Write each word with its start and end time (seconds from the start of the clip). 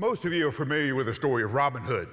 Most 0.00 0.24
of 0.24 0.32
you 0.32 0.48
are 0.48 0.52
familiar 0.52 0.94
with 0.94 1.04
the 1.04 1.14
story 1.14 1.42
of 1.42 1.52
Robin 1.52 1.82
Hood. 1.82 2.08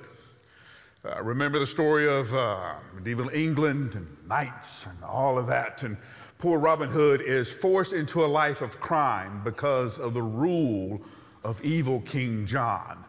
Uh, 1.05 1.23
remember 1.23 1.57
the 1.57 1.65
story 1.65 2.05
of 2.05 2.33
uh, 2.35 2.73
medieval 2.93 3.29
England 3.29 3.95
and 3.95 4.09
knights 4.27 4.85
and 4.87 5.01
all 5.05 5.39
of 5.39 5.47
that. 5.47 5.83
And 5.83 5.95
poor 6.37 6.59
Robin 6.59 6.89
Hood 6.89 7.21
is 7.21 7.49
forced 7.49 7.93
into 7.93 8.25
a 8.25 8.27
life 8.27 8.61
of 8.61 8.81
crime 8.81 9.41
because 9.41 9.99
of 9.99 10.13
the 10.13 10.21
rule 10.21 11.01
of 11.45 11.63
evil 11.63 12.01
King 12.01 12.45
John. 12.45 13.05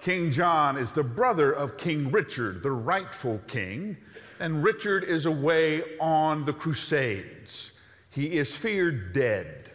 King 0.00 0.30
John 0.30 0.76
is 0.76 0.92
the 0.92 1.02
brother 1.02 1.50
of 1.50 1.76
King 1.76 2.12
Richard, 2.12 2.62
the 2.62 2.70
rightful 2.70 3.40
king, 3.48 3.96
and 4.38 4.62
Richard 4.62 5.02
is 5.02 5.26
away 5.26 5.82
on 5.98 6.44
the 6.44 6.52
Crusades. 6.52 7.72
He 8.10 8.38
is 8.38 8.56
feared 8.56 9.12
dead. 9.12 9.69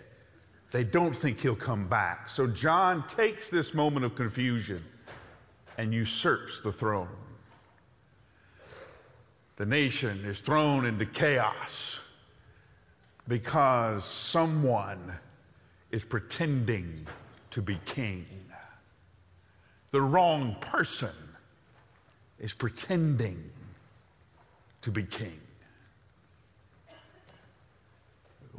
They 0.76 0.84
don't 0.84 1.16
think 1.16 1.40
he'll 1.40 1.56
come 1.56 1.88
back. 1.88 2.28
So 2.28 2.48
John 2.48 3.08
takes 3.08 3.48
this 3.48 3.74
moment 3.74 4.06
of 4.06 4.14
confusion 4.14 4.84
and 5.78 5.94
usurps 5.94 6.60
the 6.60 6.70
throne. 6.70 7.08
The 9.56 9.66
nation 9.66 10.26
is 10.26 10.42
thrown 10.42 10.86
into 10.86 11.06
chaos 11.06 12.02
because 13.30 14.04
someone 14.04 15.18
is 15.92 16.04
pretending 16.04 17.08
to 17.52 17.62
be 17.62 17.80
king. 17.86 18.26
The 19.92 20.02
wrong 20.02 20.58
person 20.60 21.16
is 22.38 22.54
pretending 22.54 23.42
to 24.82 24.92
be 24.92 25.04
king. 25.04 25.40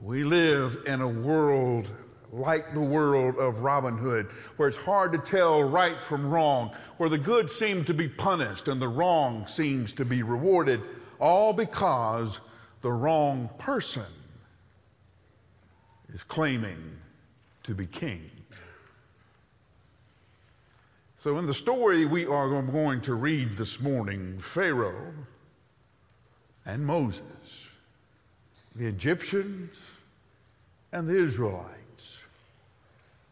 We 0.01 0.25
live 0.25 0.83
in 0.87 1.03
a 1.03 1.09
world 1.09 1.91
like 2.33 2.75
the 2.75 2.81
world 2.81 3.37
of 3.37 3.61
Robin 3.61 3.97
Hood, 3.97 4.27
where 4.57 4.69
it's 4.69 4.77
hard 4.77 5.13
to 5.13 5.19
tell 5.19 5.63
right 5.63 6.01
from 6.01 6.29
wrong, 6.29 6.75
where 6.97 7.09
the 7.09 7.19
good 7.19 7.51
seem 7.51 7.85
to 7.85 7.95
be 7.95 8.09
punished 8.09 8.69
and 8.69 8.81
the 8.81 8.89
wrong 8.89 9.47
seems 9.47 9.93
to 9.95 10.05
be 10.05 10.23
rewarded, 10.23 10.81
all 11.19 11.53
because 11.53 12.41
the 12.81 12.93
wrong 12.93 13.49
person 13.59 14.05
is 16.13 16.23
claiming 16.23 16.99
to 17.63 17.75
be 17.75 17.87
king. 17.87 18.23
So, 21.19 21.39
in 21.39 21.47
the 21.47 21.55
story 21.55 22.05
we 22.05 22.27
are 22.27 22.49
going 22.49 23.01
to 23.03 23.15
read 23.15 23.53
this 23.53 23.81
morning, 23.81 24.39
Pharaoh 24.39 25.13
and 26.65 26.87
Moses, 26.87 27.75
the 28.75 28.87
Egyptians 28.87 29.97
and 30.93 31.09
the 31.09 31.19
Israelites 31.19 31.76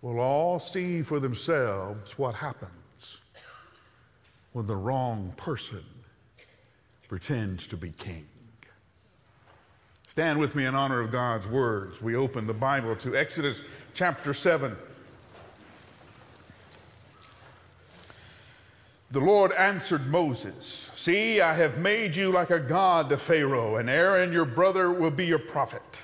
will 0.05 0.21
all 0.21 0.59
see 0.59 1.01
for 1.01 1.19
themselves 1.19 2.19
what 2.19 2.35
happens 2.35 3.23
when 4.53 4.67
the 4.67 4.77
wrong 4.77 5.33
person 5.39 5.83
pretends 7.09 7.67
to 7.67 7.75
be 7.75 7.89
king. 7.89 8.27
Stand 10.07 10.39
with 10.39 10.55
me 10.55 10.67
in 10.67 10.75
honor 10.75 11.01
of 11.01 11.11
God's 11.11 11.49
words. 11.49 12.03
We 12.03 12.17
open 12.17 12.47
the 12.47 12.53
Bible 12.53 12.95
to 12.97 13.17
Exodus 13.17 13.65
chapter 13.95 14.35
7. 14.35 14.77
The 19.11 19.21
Lord 19.21 19.53
answered 19.53 20.07
Moses, 20.09 20.67
See, 20.67 21.41
I 21.41 21.55
have 21.55 21.79
made 21.79 22.15
you 22.15 22.31
like 22.31 22.51
a 22.51 22.61
god 22.61 23.09
to 23.09 23.17
Pharaoh, 23.17 23.77
and 23.77 23.89
Aaron 23.89 24.35
your 24.35 24.45
brother 24.45 24.93
will 24.93 25.11
be 25.11 25.25
your 25.25 25.39
prophet. 25.39 26.03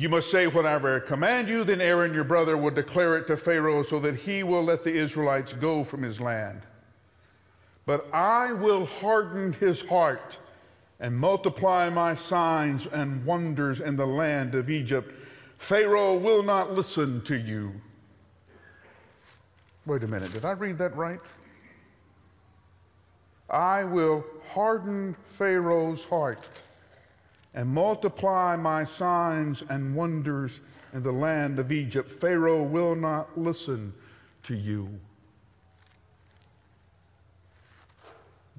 You 0.00 0.08
must 0.08 0.30
say 0.30 0.46
whatever 0.46 0.96
I 0.96 1.06
command 1.06 1.50
you, 1.50 1.62
then 1.62 1.82
Aaron 1.82 2.14
your 2.14 2.24
brother 2.24 2.56
will 2.56 2.70
declare 2.70 3.18
it 3.18 3.26
to 3.26 3.36
Pharaoh 3.36 3.82
so 3.82 4.00
that 4.00 4.14
he 4.14 4.42
will 4.42 4.64
let 4.64 4.82
the 4.82 4.94
Israelites 4.94 5.52
go 5.52 5.84
from 5.84 6.00
his 6.00 6.18
land. 6.18 6.62
But 7.84 8.08
I 8.10 8.54
will 8.54 8.86
harden 8.86 9.52
his 9.52 9.82
heart 9.82 10.38
and 11.00 11.14
multiply 11.14 11.90
my 11.90 12.14
signs 12.14 12.86
and 12.86 13.22
wonders 13.26 13.80
in 13.80 13.96
the 13.96 14.06
land 14.06 14.54
of 14.54 14.70
Egypt. 14.70 15.12
Pharaoh 15.58 16.16
will 16.16 16.42
not 16.42 16.72
listen 16.72 17.20
to 17.24 17.36
you. 17.36 17.70
Wait 19.84 20.02
a 20.02 20.08
minute, 20.08 20.32
did 20.32 20.46
I 20.46 20.52
read 20.52 20.78
that 20.78 20.96
right? 20.96 21.20
I 23.50 23.84
will 23.84 24.24
harden 24.54 25.14
Pharaoh's 25.26 26.04
heart 26.06 26.48
and 27.54 27.68
multiply 27.68 28.56
my 28.56 28.84
signs 28.84 29.62
and 29.68 29.94
wonders 29.94 30.60
in 30.92 31.02
the 31.02 31.12
land 31.12 31.58
of 31.58 31.72
Egypt. 31.72 32.10
Pharaoh 32.10 32.62
will 32.62 32.94
not 32.94 33.36
listen 33.36 33.92
to 34.44 34.54
you. 34.54 34.88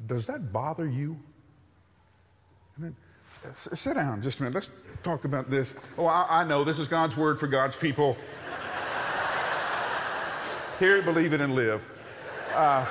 Does 0.07 0.27
that 0.27 0.51
bother 0.51 0.87
you? 0.87 1.17
I 2.77 2.81
mean, 2.81 2.95
sit 3.53 3.95
down 3.95 4.21
just 4.21 4.39
a 4.39 4.43
minute. 4.43 4.55
Let's 4.55 4.69
talk 5.03 5.25
about 5.25 5.49
this. 5.49 5.75
Oh, 5.97 6.05
I, 6.05 6.41
I 6.41 6.43
know 6.43 6.63
this 6.63 6.79
is 6.79 6.87
God's 6.87 7.15
word 7.15 7.39
for 7.39 7.47
God's 7.47 7.75
people. 7.75 8.13
Hear 10.79 10.97
it, 10.97 11.05
believe 11.05 11.33
it, 11.33 11.41
and 11.41 11.53
live. 11.53 11.83
Uh, 12.53 12.85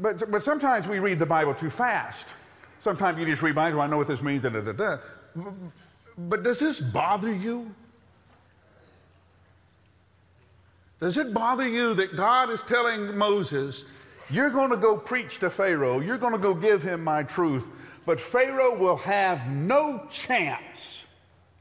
but, 0.00 0.30
but 0.30 0.42
sometimes 0.42 0.86
we 0.88 0.98
read 0.98 1.18
the 1.18 1.26
Bible 1.26 1.54
too 1.54 1.70
fast. 1.70 2.34
Sometimes 2.78 3.18
you 3.18 3.26
just 3.26 3.42
read 3.42 3.54
Bible, 3.54 3.80
I 3.80 3.86
know 3.86 3.96
what 3.96 4.06
this 4.06 4.22
means, 4.22 4.42
da, 4.42 4.50
da, 4.50 4.60
da, 4.60 4.72
da. 4.72 4.98
But 6.18 6.42
does 6.42 6.58
this 6.58 6.80
bother 6.80 7.32
you? 7.32 7.74
Does 11.00 11.16
it 11.16 11.34
bother 11.34 11.68
you 11.68 11.94
that 11.94 12.16
God 12.16 12.50
is 12.50 12.62
telling 12.62 13.16
Moses, 13.16 13.84
you're 14.30 14.50
going 14.50 14.70
to 14.70 14.76
go 14.76 14.96
preach 14.96 15.38
to 15.38 15.50
Pharaoh, 15.50 16.00
you're 16.00 16.18
going 16.18 16.32
to 16.32 16.38
go 16.38 16.54
give 16.54 16.82
him 16.82 17.04
my 17.04 17.22
truth, 17.22 17.68
but 18.06 18.18
Pharaoh 18.18 18.76
will 18.76 18.96
have 18.96 19.46
no 19.48 20.06
chance 20.08 21.06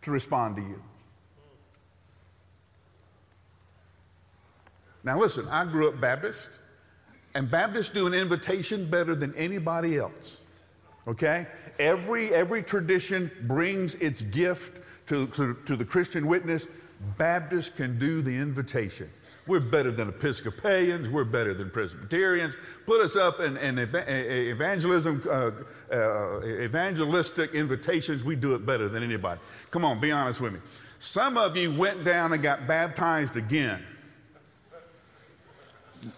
to 0.04 0.12
respond 0.12 0.56
to 0.56 0.62
you? 0.62 0.82
Now, 5.04 5.20
listen, 5.20 5.48
I 5.50 5.66
grew 5.66 5.90
up 5.90 6.02
Baptist. 6.02 6.50
And 7.36 7.52
Baptists 7.52 7.90
do 7.90 8.08
an 8.08 8.14
invitation 8.14 8.90
better 8.90 9.14
than 9.14 9.36
anybody 9.36 9.98
else. 9.98 10.40
Okay? 11.08 11.46
Every, 11.78 12.34
every 12.34 12.64
tradition 12.64 13.30
brings 13.44 13.96
its 13.96 14.22
gift 14.22 14.80
to, 15.08 15.28
to, 15.28 15.54
to 15.66 15.76
the 15.76 15.86
Christian 15.86 16.28
witness. 16.28 16.68
Baptists 17.18 17.70
can 17.70 18.00
do 18.00 18.22
the 18.22 18.36
invitation. 18.36 19.10
We're 19.48 19.60
better 19.60 19.92
than 19.92 20.10
Episcopalians. 20.10 21.08
We're 21.10 21.24
better 21.26 21.54
than 21.54 21.70
Presbyterians. 21.70 22.56
Put 22.88 23.02
us 23.02 23.16
up 23.16 23.40
in, 23.42 23.58
in 23.58 23.78
evangelism, 23.78 25.22
uh, 25.30 25.52
uh, 25.94 26.44
evangelistic 26.44 27.54
invitations. 27.54 28.24
We 28.24 28.36
do 28.36 28.56
it 28.56 28.66
better 28.66 28.90
than 28.90 29.04
anybody. 29.04 29.40
Come 29.70 29.86
on, 29.86 30.00
be 30.00 30.12
honest 30.12 30.42
with 30.42 30.54
me. 30.54 30.60
Some 30.98 31.38
of 31.38 31.56
you 31.56 31.72
went 31.72 32.04
down 32.04 32.34
and 32.34 32.42
got 32.42 32.66
baptized 32.66 33.38
again. 33.38 33.86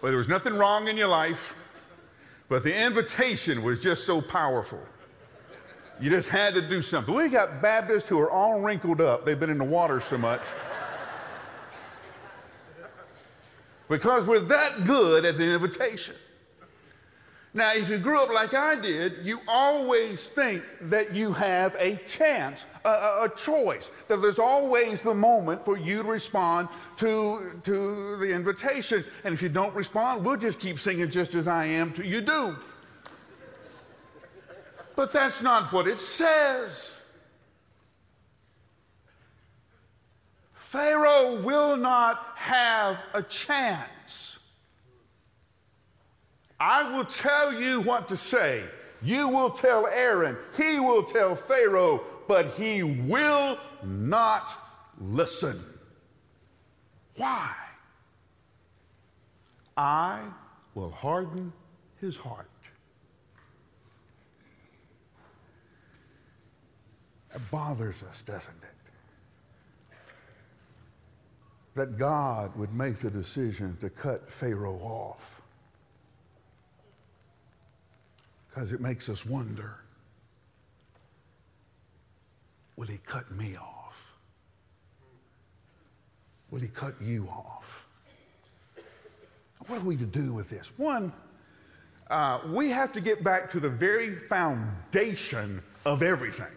Well, 0.00 0.10
there 0.10 0.18
was 0.18 0.28
nothing 0.28 0.54
wrong 0.54 0.88
in 0.88 0.96
your 0.96 1.08
life, 1.08 1.54
but 2.48 2.62
the 2.62 2.74
invitation 2.74 3.62
was 3.62 3.80
just 3.80 4.04
so 4.04 4.20
powerful. 4.20 4.80
You 6.00 6.10
just 6.10 6.28
had 6.28 6.54
to 6.54 6.62
do 6.62 6.80
something. 6.80 7.14
We 7.14 7.28
got 7.28 7.60
Baptists 7.62 8.08
who 8.08 8.20
are 8.20 8.30
all 8.30 8.60
wrinkled 8.60 9.00
up. 9.00 9.24
They've 9.24 9.38
been 9.38 9.50
in 9.50 9.58
the 9.58 9.64
water 9.64 10.00
so 10.00 10.18
much. 10.18 10.42
Because 13.88 14.26
we're 14.26 14.40
that 14.40 14.84
good 14.84 15.24
at 15.24 15.38
the 15.38 15.54
invitation. 15.54 16.14
Now, 17.54 17.72
if 17.72 17.88
you 17.88 17.98
grew 17.98 18.22
up 18.22 18.30
like 18.30 18.52
I 18.52 18.74
did, 18.74 19.24
you 19.24 19.40
always 19.48 20.28
think 20.28 20.62
that 20.82 21.14
you 21.14 21.32
have 21.32 21.74
a 21.78 21.96
chance, 21.96 22.66
a, 22.84 22.88
a, 22.88 23.30
choice, 23.34 23.90
that 24.08 24.20
there's 24.20 24.38
always 24.38 25.00
the 25.00 25.14
moment 25.14 25.62
for 25.62 25.78
you 25.78 26.02
to 26.02 26.08
respond 26.08 26.68
to, 26.96 27.58
to 27.64 28.16
the 28.18 28.30
invitation. 28.30 29.02
And 29.24 29.32
if 29.32 29.40
you 29.40 29.48
don't 29.48 29.74
respond, 29.74 30.24
we'll 30.24 30.36
just 30.36 30.60
keep 30.60 30.78
singing 30.78 31.08
just 31.08 31.34
as 31.34 31.48
I 31.48 31.64
am 31.64 31.92
till 31.92 32.04
you 32.04 32.20
do. 32.20 32.54
But 34.94 35.12
that's 35.12 35.40
not 35.42 35.72
what 35.72 35.88
it 35.88 35.98
says. 35.98 37.00
Pharaoh 40.52 41.40
will 41.40 41.78
not 41.78 42.34
have 42.36 42.98
a 43.14 43.22
chance. 43.22 44.37
I 46.60 46.96
will 46.96 47.04
tell 47.04 47.52
you 47.52 47.80
what 47.80 48.08
to 48.08 48.16
say. 48.16 48.62
You 49.02 49.28
will 49.28 49.50
tell 49.50 49.86
Aaron. 49.86 50.36
He 50.56 50.80
will 50.80 51.04
tell 51.04 51.36
Pharaoh, 51.36 52.02
but 52.26 52.48
he 52.54 52.82
will 52.82 53.58
not 53.84 54.56
listen. 55.00 55.56
Why? 57.16 57.54
I 59.76 60.20
will 60.74 60.90
harden 60.90 61.52
his 62.00 62.16
heart. 62.16 62.50
It 67.34 67.50
bothers 67.50 68.02
us, 68.02 68.22
doesn't 68.22 68.62
it? 68.62 68.78
that 71.78 71.96
God 71.96 72.56
would 72.56 72.74
make 72.74 72.98
the 72.98 73.08
decision 73.08 73.76
to 73.80 73.88
cut 73.88 74.30
Pharaoh 74.30 74.80
off. 74.82 75.40
Because 78.58 78.72
it 78.72 78.80
makes 78.80 79.08
us 79.08 79.24
wonder 79.24 79.76
will 82.74 82.88
he 82.88 82.98
cut 83.06 83.30
me 83.30 83.56
off? 83.56 84.16
Will 86.50 86.58
he 86.58 86.66
cut 86.66 87.00
you 87.00 87.28
off? 87.28 87.86
What 89.68 89.78
are 89.78 89.84
we 89.84 89.96
to 89.98 90.04
do 90.04 90.32
with 90.32 90.50
this? 90.50 90.72
One, 90.76 91.12
uh, 92.10 92.40
we 92.48 92.70
have 92.70 92.90
to 92.94 93.00
get 93.00 93.22
back 93.22 93.48
to 93.52 93.60
the 93.60 93.70
very 93.70 94.16
foundation 94.16 95.62
of 95.86 96.02
everything. 96.02 96.50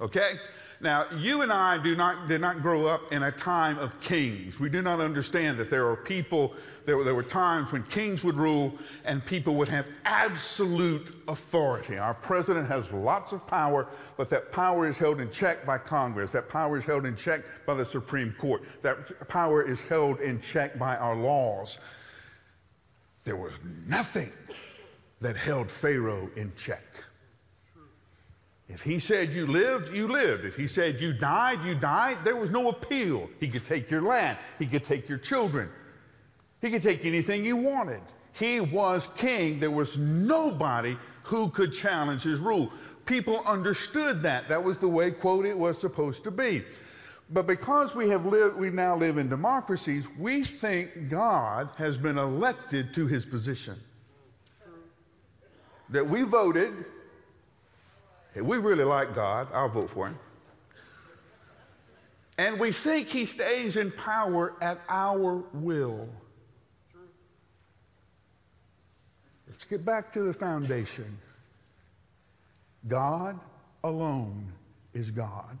Okay? 0.00 0.34
Now, 0.80 1.06
you 1.16 1.40
and 1.40 1.50
I 1.50 1.82
do 1.82 1.96
not, 1.96 2.26
did 2.26 2.40
not 2.40 2.60
grow 2.60 2.86
up 2.86 3.12
in 3.12 3.22
a 3.22 3.30
time 3.30 3.78
of 3.78 3.98
kings. 4.00 4.60
We 4.60 4.68
do 4.68 4.82
not 4.82 5.00
understand 5.00 5.56
that 5.58 5.70
there 5.70 5.88
are 5.88 5.96
people, 5.96 6.54
there, 6.84 7.02
there 7.02 7.14
were 7.14 7.22
times 7.22 7.72
when 7.72 7.82
kings 7.84 8.22
would 8.24 8.36
rule 8.36 8.74
and 9.04 9.24
people 9.24 9.54
would 9.54 9.68
have 9.68 9.88
absolute 10.04 11.12
authority. 11.28 11.96
Our 11.96 12.14
president 12.14 12.68
has 12.68 12.92
lots 12.92 13.32
of 13.32 13.46
power, 13.46 13.88
but 14.18 14.28
that 14.30 14.52
power 14.52 14.86
is 14.86 14.98
held 14.98 15.20
in 15.20 15.30
check 15.30 15.64
by 15.64 15.78
Congress. 15.78 16.30
That 16.32 16.48
power 16.50 16.76
is 16.76 16.84
held 16.84 17.06
in 17.06 17.16
check 17.16 17.42
by 17.66 17.74
the 17.74 17.84
Supreme 17.84 18.34
Court. 18.38 18.62
That 18.82 19.28
power 19.28 19.62
is 19.62 19.80
held 19.80 20.20
in 20.20 20.40
check 20.40 20.78
by 20.78 20.96
our 20.96 21.16
laws. 21.16 21.78
There 23.24 23.36
was 23.36 23.54
nothing 23.86 24.30
that 25.20 25.36
held 25.36 25.70
Pharaoh 25.70 26.28
in 26.36 26.52
check. 26.54 26.84
If 28.68 28.82
he 28.82 28.98
said 28.98 29.32
you 29.32 29.46
lived, 29.46 29.94
you 29.94 30.08
lived. 30.08 30.44
If 30.44 30.56
he 30.56 30.66
said 30.66 31.00
you 31.00 31.12
died, 31.12 31.64
you 31.64 31.74
died. 31.74 32.24
There 32.24 32.36
was 32.36 32.50
no 32.50 32.68
appeal. 32.68 33.30
He 33.38 33.48
could 33.48 33.64
take 33.64 33.90
your 33.90 34.02
land, 34.02 34.38
he 34.58 34.66
could 34.66 34.84
take 34.84 35.08
your 35.08 35.18
children, 35.18 35.70
he 36.60 36.70
could 36.70 36.82
take 36.82 37.04
anything 37.04 37.44
he 37.44 37.52
wanted. 37.52 38.00
He 38.32 38.60
was 38.60 39.08
king. 39.16 39.60
There 39.60 39.70
was 39.70 39.96
nobody 39.96 40.96
who 41.22 41.48
could 41.48 41.72
challenge 41.72 42.22
his 42.22 42.38
rule. 42.38 42.70
People 43.06 43.40
understood 43.46 44.22
that. 44.24 44.48
That 44.48 44.62
was 44.62 44.76
the 44.76 44.88
way, 44.88 45.10
quote, 45.10 45.46
it 45.46 45.56
was 45.56 45.78
supposed 45.78 46.22
to 46.24 46.30
be. 46.30 46.62
But 47.30 47.46
because 47.46 47.94
we 47.94 48.08
have 48.10 48.26
lived, 48.26 48.56
we 48.56 48.70
now 48.70 48.94
live 48.96 49.16
in 49.16 49.28
democracies, 49.28 50.06
we 50.18 50.44
think 50.44 51.08
God 51.08 51.70
has 51.78 51.96
been 51.96 52.18
elected 52.18 52.92
to 52.94 53.06
his 53.06 53.24
position. 53.24 53.80
That 55.88 56.06
we 56.06 56.22
voted 56.22 56.84
if 58.36 58.42
we 58.42 58.58
really 58.58 58.84
like 58.84 59.14
God, 59.14 59.48
I'll 59.54 59.70
vote 59.70 59.88
for 59.88 60.08
him. 60.08 60.18
And 62.36 62.60
we 62.60 62.70
think 62.70 63.08
he 63.08 63.24
stays 63.24 63.76
in 63.78 63.90
power 63.90 64.52
at 64.60 64.78
our 64.90 65.42
will. 65.54 66.06
Let's 69.48 69.64
get 69.64 69.86
back 69.86 70.12
to 70.12 70.22
the 70.22 70.34
foundation. 70.34 71.16
God 72.86 73.40
alone 73.82 74.52
is 74.92 75.10
God. 75.10 75.58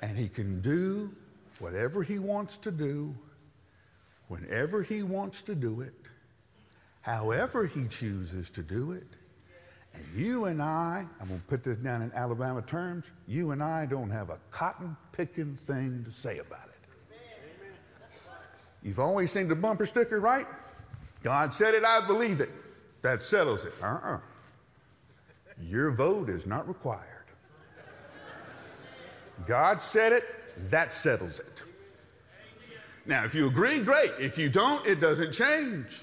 And 0.00 0.16
he 0.16 0.30
can 0.30 0.62
do 0.62 1.14
whatever 1.58 2.02
he 2.02 2.18
wants 2.18 2.56
to 2.56 2.70
do, 2.70 3.14
whenever 4.28 4.82
he 4.82 5.02
wants 5.02 5.42
to 5.42 5.54
do 5.54 5.82
it, 5.82 5.92
however 7.02 7.66
he 7.66 7.86
chooses 7.86 8.48
to 8.48 8.62
do 8.62 8.92
it. 8.92 9.06
And 9.94 10.04
you 10.14 10.46
and 10.46 10.62
I, 10.62 11.04
I'm 11.20 11.28
going 11.28 11.40
to 11.40 11.46
put 11.46 11.64
this 11.64 11.78
down 11.78 12.02
in 12.02 12.12
Alabama 12.12 12.62
terms, 12.62 13.10
you 13.26 13.50
and 13.50 13.62
I 13.62 13.86
don't 13.86 14.10
have 14.10 14.30
a 14.30 14.38
cotton 14.50 14.96
picking 15.12 15.52
thing 15.52 16.04
to 16.04 16.12
say 16.12 16.38
about 16.38 16.64
it. 16.64 16.70
You've 18.82 19.00
always 19.00 19.30
seen 19.30 19.46
the 19.46 19.54
bumper 19.54 19.84
sticker, 19.84 20.20
right? 20.20 20.46
God 21.22 21.52
said 21.54 21.74
it, 21.74 21.84
I 21.84 22.06
believe 22.06 22.40
it. 22.40 22.50
That 23.02 23.22
settles 23.22 23.64
it. 23.64 23.74
Uh 23.82 23.86
uh-uh. 23.86 24.16
uh 24.16 24.20
Your 25.62 25.90
vote 25.90 26.28
is 26.28 26.46
not 26.46 26.66
required. 26.66 27.06
God 29.46 29.80
said 29.82 30.12
it, 30.12 30.24
that 30.70 30.92
settles 30.92 31.40
it. 31.40 31.62
Now, 33.06 33.24
if 33.24 33.34
you 33.34 33.46
agree, 33.46 33.80
great. 33.80 34.12
If 34.18 34.38
you 34.38 34.48
don't, 34.48 34.86
it 34.86 35.00
doesn't 35.00 35.32
change. 35.32 36.02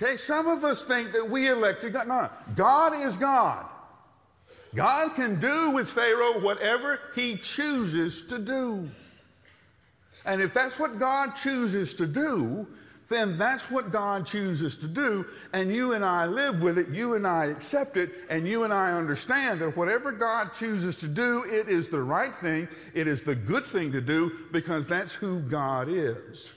Okay, 0.00 0.16
some 0.16 0.46
of 0.46 0.62
us 0.64 0.84
think 0.84 1.12
that 1.12 1.28
we 1.28 1.50
elected 1.50 1.92
God. 1.92 2.08
No, 2.08 2.30
God 2.54 2.94
is 2.94 3.16
God. 3.16 3.66
God 4.74 5.14
can 5.16 5.40
do 5.40 5.72
with 5.72 5.88
Pharaoh 5.88 6.40
whatever 6.40 7.00
he 7.14 7.36
chooses 7.36 8.22
to 8.22 8.38
do. 8.38 8.88
And 10.24 10.40
if 10.40 10.54
that's 10.54 10.78
what 10.78 10.98
God 10.98 11.34
chooses 11.34 11.94
to 11.94 12.06
do, 12.06 12.66
then 13.08 13.38
that's 13.38 13.70
what 13.70 13.90
God 13.90 14.26
chooses 14.26 14.76
to 14.76 14.86
do, 14.86 15.24
and 15.54 15.74
you 15.74 15.94
and 15.94 16.04
I 16.04 16.26
live 16.26 16.62
with 16.62 16.76
it, 16.76 16.88
you 16.90 17.14
and 17.14 17.26
I 17.26 17.46
accept 17.46 17.96
it, 17.96 18.10
and 18.28 18.46
you 18.46 18.64
and 18.64 18.72
I 18.72 18.92
understand 18.92 19.60
that 19.60 19.76
whatever 19.76 20.12
God 20.12 20.52
chooses 20.52 20.94
to 20.96 21.08
do, 21.08 21.44
it 21.44 21.68
is 21.68 21.88
the 21.88 22.02
right 22.02 22.34
thing, 22.34 22.68
it 22.92 23.08
is 23.08 23.22
the 23.22 23.34
good 23.34 23.64
thing 23.64 23.90
to 23.92 24.02
do, 24.02 24.30
because 24.52 24.86
that's 24.86 25.14
who 25.14 25.40
God 25.40 25.88
is. 25.88 26.52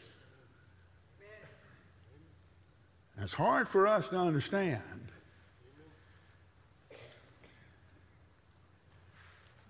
It's 3.22 3.34
hard 3.34 3.68
for 3.68 3.88
us 3.88 4.08
to 4.10 4.18
understand 4.18 4.82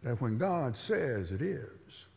that 0.03 0.21
when 0.21 0.37
God 0.37 0.77
says 0.77 1.31
it 1.31 1.41
is. 1.41 2.07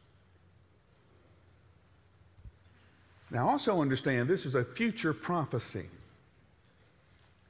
Now, 3.31 3.49
also 3.49 3.83
understand 3.83 4.29
this 4.29 4.47
is 4.47 4.55
a 4.55 4.65
future 4.65 5.13
prophecy. 5.13 5.87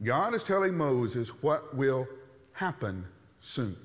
God 0.02 0.34
is 0.34 0.42
telling 0.42 0.74
Moses 0.74 1.28
what 1.42 1.76
will 1.76 2.08
happen 2.52 3.04
soon. 3.40 3.76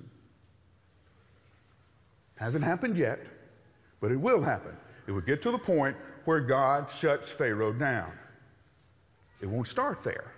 Hasn't 2.38 2.64
happened 2.64 2.96
yet, 2.96 3.20
but 4.00 4.14
it 4.14 4.18
will 4.18 4.42
happen. 4.42 4.76
It 5.08 5.12
will 5.12 5.22
get 5.22 5.42
to 5.42 5.52
the 5.52 5.60
point 5.60 5.98
where 6.24 6.40
God 6.40 6.90
shuts 6.90 7.30
Pharaoh 7.30 7.74
down. 7.74 8.14
It 9.42 9.48
won't 9.48 9.68
start 9.68 10.04
there. 10.04 10.32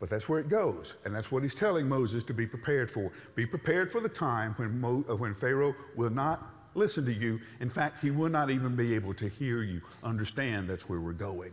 But 0.00 0.10
that's 0.10 0.28
where 0.28 0.40
it 0.40 0.48
goes. 0.48 0.94
And 1.04 1.14
that's 1.14 1.32
what 1.32 1.42
he's 1.42 1.54
telling 1.54 1.88
Moses 1.88 2.24
to 2.24 2.34
be 2.34 2.46
prepared 2.46 2.90
for. 2.90 3.10
Be 3.34 3.46
prepared 3.46 3.90
for 3.90 4.00
the 4.00 4.08
time 4.08 4.52
when, 4.56 4.80
Mo, 4.80 5.04
uh, 5.08 5.16
when 5.16 5.34
Pharaoh 5.34 5.74
will 5.96 6.10
not 6.10 6.46
listen 6.74 7.04
to 7.06 7.12
you. 7.14 7.40
In 7.60 7.70
fact, 7.70 8.02
he 8.02 8.10
will 8.10 8.28
not 8.28 8.50
even 8.50 8.76
be 8.76 8.94
able 8.94 9.14
to 9.14 9.28
hear 9.28 9.62
you. 9.62 9.80
Understand 10.02 10.68
that's 10.68 10.88
where 10.88 11.00
we're 11.00 11.12
going. 11.12 11.52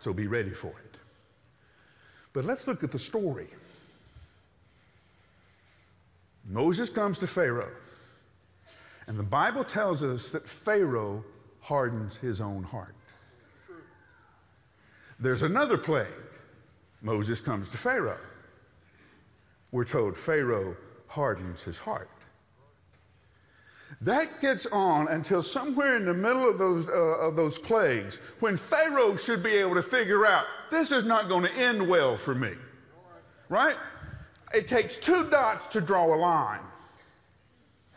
So 0.00 0.12
be 0.12 0.26
ready 0.26 0.50
for 0.50 0.68
it. 0.68 0.98
But 2.32 2.44
let's 2.44 2.66
look 2.66 2.82
at 2.82 2.92
the 2.92 2.98
story. 2.98 3.48
Moses 6.48 6.88
comes 6.88 7.18
to 7.18 7.26
Pharaoh. 7.26 7.70
And 9.06 9.18
the 9.18 9.22
Bible 9.22 9.64
tells 9.64 10.02
us 10.02 10.30
that 10.30 10.48
Pharaoh 10.48 11.24
hardens 11.60 12.16
his 12.16 12.40
own 12.40 12.62
heart. 12.62 12.94
There's 15.18 15.42
another 15.42 15.78
plague. 15.78 16.06
Moses 17.02 17.40
comes 17.40 17.68
to 17.70 17.78
Pharaoh. 17.78 18.18
We're 19.70 19.84
told 19.84 20.16
Pharaoh 20.16 20.76
hardens 21.08 21.62
his 21.62 21.78
heart. 21.78 22.10
That 24.00 24.40
gets 24.40 24.66
on 24.66 25.08
until 25.08 25.42
somewhere 25.42 25.96
in 25.96 26.04
the 26.04 26.14
middle 26.14 26.48
of 26.48 26.58
those, 26.58 26.88
uh, 26.88 26.92
of 26.92 27.36
those 27.36 27.58
plagues, 27.58 28.16
when 28.40 28.56
Pharaoh 28.56 29.16
should 29.16 29.42
be 29.42 29.54
able 29.54 29.74
to 29.74 29.82
figure 29.82 30.26
out 30.26 30.44
this 30.70 30.90
is 30.92 31.04
not 31.04 31.28
going 31.28 31.44
to 31.44 31.52
end 31.52 31.86
well 31.86 32.16
for 32.16 32.34
me. 32.34 32.52
Right? 33.48 33.76
It 34.52 34.66
takes 34.66 34.96
two 34.96 35.30
dots 35.30 35.66
to 35.68 35.80
draw 35.80 36.06
a 36.06 36.16
line. 36.16 36.60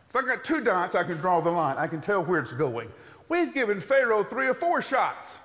If 0.10 0.16
I 0.16 0.22
got 0.22 0.44
two 0.44 0.64
dots, 0.64 0.96
I 0.96 1.04
can 1.04 1.18
draw 1.18 1.42
the 1.42 1.52
line. 1.52 1.78
I 1.78 1.88
can 1.88 2.02
tell 2.02 2.24
where 2.24 2.40
it's 2.40 2.54
going. 2.54 2.90
We've 3.28 3.54
given 3.54 3.82
Pharaoh 3.82 4.24
three 4.24 4.48
or 4.48 4.54
four 4.54 4.82
shots. 4.82 5.40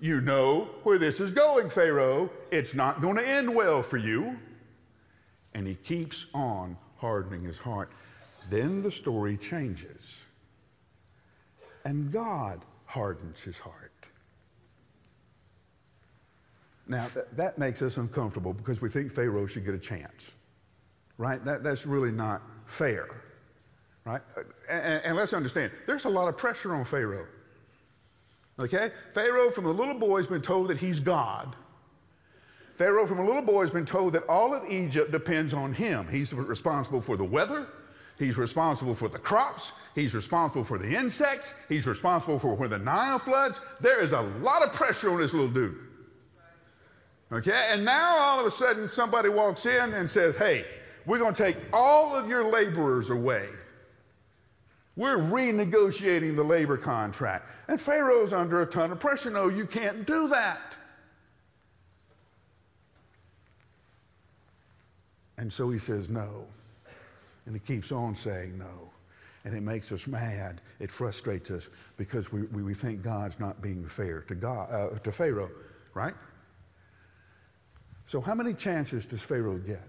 You 0.00 0.22
know 0.22 0.70
where 0.82 0.98
this 0.98 1.20
is 1.20 1.30
going, 1.30 1.68
Pharaoh. 1.68 2.30
It's 2.50 2.74
not 2.74 3.02
going 3.02 3.16
to 3.16 3.26
end 3.26 3.54
well 3.54 3.82
for 3.82 3.98
you. 3.98 4.38
And 5.54 5.66
he 5.66 5.74
keeps 5.74 6.26
on 6.32 6.76
hardening 6.96 7.44
his 7.44 7.58
heart. 7.58 7.90
Then 8.48 8.82
the 8.82 8.90
story 8.90 9.36
changes. 9.36 10.24
And 11.84 12.10
God 12.10 12.62
hardens 12.86 13.42
his 13.42 13.58
heart. 13.58 13.92
Now, 16.86 17.06
th- 17.08 17.26
that 17.36 17.58
makes 17.58 17.82
us 17.82 17.98
uncomfortable 17.98 18.52
because 18.52 18.82
we 18.82 18.88
think 18.88 19.12
Pharaoh 19.12 19.46
should 19.46 19.64
get 19.64 19.74
a 19.74 19.78
chance, 19.78 20.34
right? 21.18 21.44
That, 21.44 21.62
that's 21.62 21.86
really 21.86 22.10
not 22.10 22.42
fair, 22.66 23.08
right? 24.04 24.20
And, 24.68 25.00
and 25.04 25.16
let's 25.16 25.32
understand 25.32 25.70
there's 25.86 26.06
a 26.06 26.08
lot 26.08 26.26
of 26.26 26.36
pressure 26.36 26.74
on 26.74 26.84
Pharaoh. 26.84 27.26
Okay? 28.60 28.90
Pharaoh, 29.12 29.50
from 29.50 29.66
a 29.66 29.70
little 29.70 29.98
boy, 29.98 30.18
has 30.18 30.26
been 30.28 30.42
told 30.42 30.68
that 30.68 30.78
he's 30.78 31.00
God. 31.00 31.56
Pharaoh, 32.76 33.06
from 33.06 33.18
a 33.18 33.24
little 33.24 33.42
boy, 33.42 33.62
has 33.62 33.70
been 33.70 33.84
told 33.84 34.12
that 34.12 34.22
all 34.28 34.54
of 34.54 34.70
Egypt 34.70 35.10
depends 35.10 35.52
on 35.52 35.72
him. 35.72 36.06
He's 36.08 36.32
responsible 36.32 37.00
for 37.00 37.16
the 37.16 37.24
weather, 37.24 37.66
He's 38.20 38.36
responsible 38.36 38.94
for 38.94 39.08
the 39.08 39.18
crops. 39.18 39.72
He's 39.94 40.14
responsible 40.14 40.62
for 40.62 40.76
the 40.76 40.94
insects. 40.94 41.54
He's 41.70 41.86
responsible 41.86 42.38
for 42.38 42.54
when 42.54 42.68
the 42.68 42.78
Nile 42.78 43.18
floods. 43.18 43.62
There 43.80 44.02
is 44.02 44.12
a 44.12 44.20
lot 44.20 44.62
of 44.62 44.74
pressure 44.74 45.10
on 45.10 45.20
this 45.20 45.32
little 45.32 45.48
dude. 45.48 45.78
Okay? 47.32 47.68
And 47.70 47.82
now 47.82 48.18
all 48.18 48.38
of 48.38 48.44
a 48.44 48.50
sudden 48.50 48.90
somebody 48.90 49.30
walks 49.30 49.64
in 49.64 49.94
and 49.94 50.08
says, 50.08 50.36
hey, 50.36 50.66
we're 51.06 51.18
going 51.18 51.32
to 51.32 51.42
take 51.42 51.56
all 51.72 52.14
of 52.14 52.28
your 52.28 52.44
laborers 52.44 53.08
away. 53.08 53.48
We're 55.00 55.16
renegotiating 55.16 56.36
the 56.36 56.42
labor 56.42 56.76
contract. 56.76 57.48
And 57.68 57.80
Pharaoh's 57.80 58.34
under 58.34 58.60
a 58.60 58.66
ton 58.66 58.92
of 58.92 59.00
pressure. 59.00 59.30
No, 59.30 59.48
you 59.48 59.64
can't 59.64 60.06
do 60.06 60.28
that. 60.28 60.76
And 65.38 65.50
so 65.50 65.70
he 65.70 65.78
says 65.78 66.10
no. 66.10 66.44
And 67.46 67.54
he 67.54 67.60
keeps 67.60 67.92
on 67.92 68.14
saying 68.14 68.58
no. 68.58 68.90
And 69.46 69.56
it 69.56 69.62
makes 69.62 69.90
us 69.90 70.06
mad. 70.06 70.60
It 70.80 70.90
frustrates 70.90 71.50
us 71.50 71.70
because 71.96 72.30
we, 72.30 72.42
we, 72.48 72.62
we 72.62 72.74
think 72.74 73.02
God's 73.02 73.40
not 73.40 73.62
being 73.62 73.82
fair 73.82 74.20
to, 74.28 74.34
God, 74.34 74.70
uh, 74.70 74.98
to 74.98 75.10
Pharaoh, 75.10 75.50
right? 75.94 76.12
So, 78.06 78.20
how 78.20 78.34
many 78.34 78.52
chances 78.52 79.06
does 79.06 79.22
Pharaoh 79.22 79.56
get? 79.56 79.80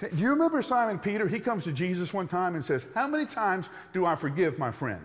Do 0.00 0.16
you 0.16 0.30
remember 0.30 0.62
Simon 0.62 0.98
Peter? 0.98 1.28
He 1.28 1.38
comes 1.38 1.64
to 1.64 1.72
Jesus 1.72 2.14
one 2.14 2.26
time 2.26 2.54
and 2.54 2.64
says, 2.64 2.86
How 2.94 3.06
many 3.06 3.26
times 3.26 3.68
do 3.92 4.06
I 4.06 4.14
forgive 4.14 4.58
my 4.58 4.70
friend? 4.70 5.04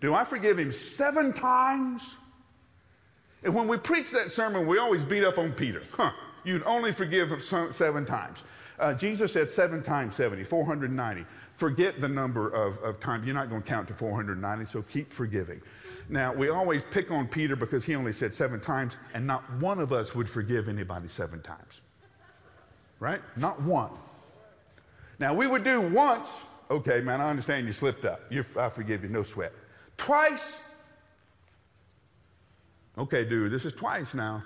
Do 0.00 0.14
I 0.14 0.24
forgive 0.24 0.58
him 0.58 0.72
seven 0.72 1.32
times? 1.32 2.18
And 3.44 3.54
when 3.54 3.68
we 3.68 3.76
preach 3.76 4.10
that 4.10 4.32
sermon, 4.32 4.66
we 4.66 4.78
always 4.78 5.04
beat 5.04 5.24
up 5.24 5.38
on 5.38 5.52
Peter. 5.52 5.82
Huh, 5.92 6.10
you'd 6.44 6.64
only 6.64 6.90
forgive 6.90 7.30
him 7.30 7.40
seven 7.40 8.04
times. 8.04 8.42
Uh, 8.78 8.92
Jesus 8.92 9.32
said 9.32 9.48
seven 9.48 9.80
times 9.80 10.16
70, 10.16 10.42
490. 10.42 11.24
Forget 11.54 12.00
the 12.00 12.08
number 12.08 12.48
of, 12.48 12.78
of 12.78 12.98
times. 12.98 13.26
You're 13.26 13.34
not 13.34 13.48
going 13.48 13.62
to 13.62 13.68
count 13.68 13.86
to 13.88 13.94
490, 13.94 14.66
so 14.66 14.82
keep 14.82 15.12
forgiving. 15.12 15.60
Now, 16.08 16.32
we 16.32 16.48
always 16.48 16.82
pick 16.90 17.12
on 17.12 17.28
Peter 17.28 17.54
because 17.54 17.84
he 17.84 17.94
only 17.94 18.12
said 18.12 18.34
seven 18.34 18.58
times, 18.58 18.96
and 19.14 19.24
not 19.24 19.48
one 19.60 19.78
of 19.78 19.92
us 19.92 20.16
would 20.16 20.28
forgive 20.28 20.68
anybody 20.68 21.06
seven 21.06 21.40
times. 21.42 21.80
Right? 22.98 23.20
Not 23.36 23.62
one. 23.62 23.90
Now, 25.22 25.32
we 25.32 25.46
would 25.46 25.62
do 25.62 25.80
once, 25.80 26.42
okay, 26.68 27.00
man, 27.00 27.20
I 27.20 27.30
understand 27.30 27.64
you 27.64 27.72
slipped 27.72 28.04
up. 28.04 28.22
You, 28.28 28.44
I 28.58 28.68
forgive 28.68 29.04
you, 29.04 29.08
no 29.08 29.22
sweat. 29.22 29.52
Twice, 29.96 30.60
okay, 32.98 33.24
dude, 33.24 33.52
this 33.52 33.64
is 33.64 33.72
twice 33.72 34.14
now. 34.14 34.42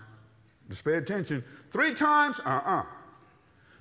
Just 0.68 0.84
pay 0.84 0.96
attention. 0.96 1.42
Three 1.70 1.94
times, 1.94 2.40
uh 2.40 2.50
uh-uh. 2.50 2.80
uh 2.80 2.82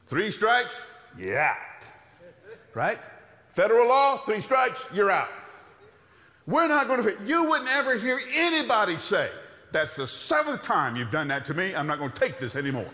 Three 0.05 0.31
strikes, 0.31 0.85
you're. 1.17 1.57
Right? 2.73 2.99
Federal 3.49 3.89
law, 3.89 4.19
three 4.19 4.39
strikes, 4.39 4.87
you're 4.93 5.11
out. 5.11 5.27
We're 6.47 6.69
not 6.69 6.87
going 6.87 7.03
to, 7.03 7.17
you 7.25 7.49
wouldn't 7.49 7.69
ever 7.69 7.97
hear 7.97 8.21
anybody 8.33 8.97
say, 8.97 9.29
that's 9.73 9.97
the 9.97 10.07
seventh 10.07 10.61
time 10.61 10.95
you've 10.95 11.11
done 11.11 11.27
that 11.27 11.43
to 11.43 11.53
me, 11.53 11.75
I'm 11.75 11.87
not 11.87 11.99
going 11.99 12.11
to 12.11 12.17
take 12.17 12.39
this 12.39 12.55
anymore. 12.55 12.89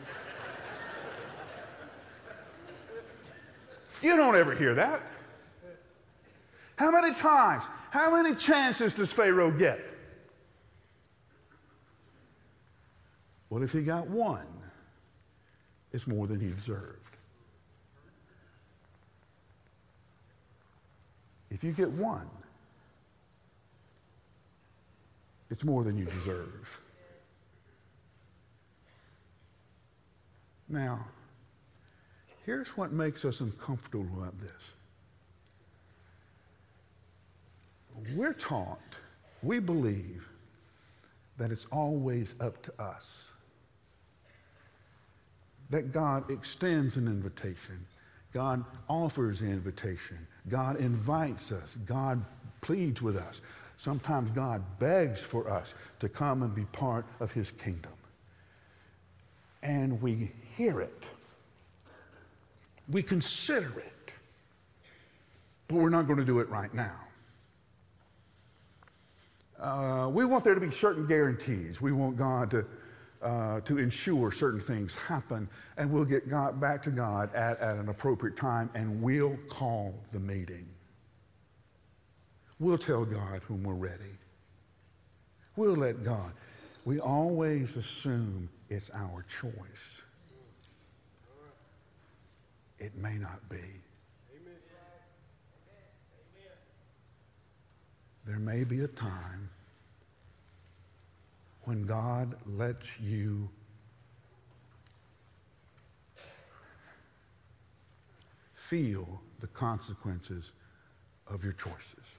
You 4.01 4.17
don't 4.17 4.35
ever 4.35 4.55
hear 4.55 4.73
that. 4.75 5.01
How 6.75 6.91
many 6.91 7.13
times, 7.13 7.63
how 7.91 8.11
many 8.15 8.35
chances 8.35 8.93
does 8.93 9.13
Pharaoh 9.13 9.51
get? 9.51 9.79
Well, 13.49 13.61
if 13.61 13.71
he 13.71 13.83
got 13.83 14.07
one, 14.07 14.47
it's 15.91 16.07
more 16.07 16.25
than 16.25 16.39
he 16.39 16.47
deserved. 16.49 16.97
If 21.51 21.63
you 21.63 21.73
get 21.73 21.91
one, 21.91 22.29
it's 25.49 25.65
more 25.65 25.83
than 25.83 25.97
you 25.97 26.05
deserve. 26.05 26.79
Now, 30.69 31.05
Here's 32.45 32.75
what 32.75 32.91
makes 32.91 33.23
us 33.23 33.39
uncomfortable 33.41 34.07
about 34.17 34.39
this. 34.39 34.73
We're 38.15 38.33
taught, 38.33 38.79
we 39.43 39.59
believe, 39.59 40.27
that 41.37 41.51
it's 41.51 41.65
always 41.71 42.35
up 42.39 42.61
to 42.63 42.81
us. 42.81 43.31
That 45.69 45.91
God 45.91 46.29
extends 46.29 46.97
an 46.97 47.07
invitation. 47.07 47.85
God 48.33 48.65
offers 48.89 49.41
an 49.41 49.51
invitation. 49.51 50.17
God 50.49 50.77
invites 50.77 51.51
us. 51.51 51.77
God 51.85 52.23
pleads 52.61 53.01
with 53.01 53.17
us. 53.17 53.41
Sometimes 53.77 54.31
God 54.31 54.63
begs 54.79 55.21
for 55.21 55.49
us 55.49 55.75
to 55.99 56.09
come 56.09 56.43
and 56.43 56.53
be 56.53 56.65
part 56.65 57.05
of 57.19 57.31
his 57.31 57.51
kingdom. 57.51 57.93
And 59.63 60.01
we 60.01 60.31
hear 60.55 60.81
it. 60.81 61.05
We 62.91 63.01
consider 63.01 63.79
it, 63.79 64.13
but 65.67 65.77
we're 65.77 65.89
not 65.89 66.07
going 66.07 66.19
to 66.19 66.25
do 66.25 66.39
it 66.39 66.49
right 66.49 66.73
now. 66.73 66.99
Uh, 69.59 70.09
we 70.11 70.25
want 70.25 70.43
there 70.43 70.55
to 70.55 70.61
be 70.61 70.71
certain 70.71 71.07
guarantees. 71.07 71.79
We 71.79 71.93
want 71.93 72.17
God 72.17 72.51
to, 72.51 72.65
uh, 73.21 73.61
to 73.61 73.77
ensure 73.77 74.31
certain 74.31 74.59
things 74.59 74.97
happen, 74.97 75.47
and 75.77 75.89
we'll 75.91 76.03
get 76.03 76.27
God 76.27 76.59
back 76.59 76.83
to 76.83 76.89
God 76.89 77.33
at, 77.33 77.59
at 77.59 77.77
an 77.77 77.87
appropriate 77.87 78.35
time, 78.35 78.69
and 78.73 79.01
we'll 79.01 79.37
call 79.47 79.93
the 80.11 80.19
meeting. 80.19 80.67
We'll 82.59 82.77
tell 82.77 83.05
God 83.05 83.41
when 83.47 83.63
we're 83.63 83.73
ready. 83.73 84.03
We'll 85.55 85.75
let 85.75 86.03
God. 86.03 86.33
We 86.83 86.99
always 86.99 87.77
assume 87.77 88.49
it's 88.69 88.89
our 88.93 89.23
choice 89.23 90.01
it 92.81 92.95
may 92.97 93.13
not 93.13 93.47
be. 93.47 93.61
There 98.25 98.39
may 98.39 98.63
be 98.63 98.81
a 98.81 98.87
time 98.87 99.49
when 101.63 101.85
God 101.85 102.35
lets 102.45 102.99
you 102.99 103.49
feel 108.55 109.21
the 109.39 109.47
consequences 109.47 110.51
of 111.27 111.43
your 111.43 111.53
choices. 111.53 112.17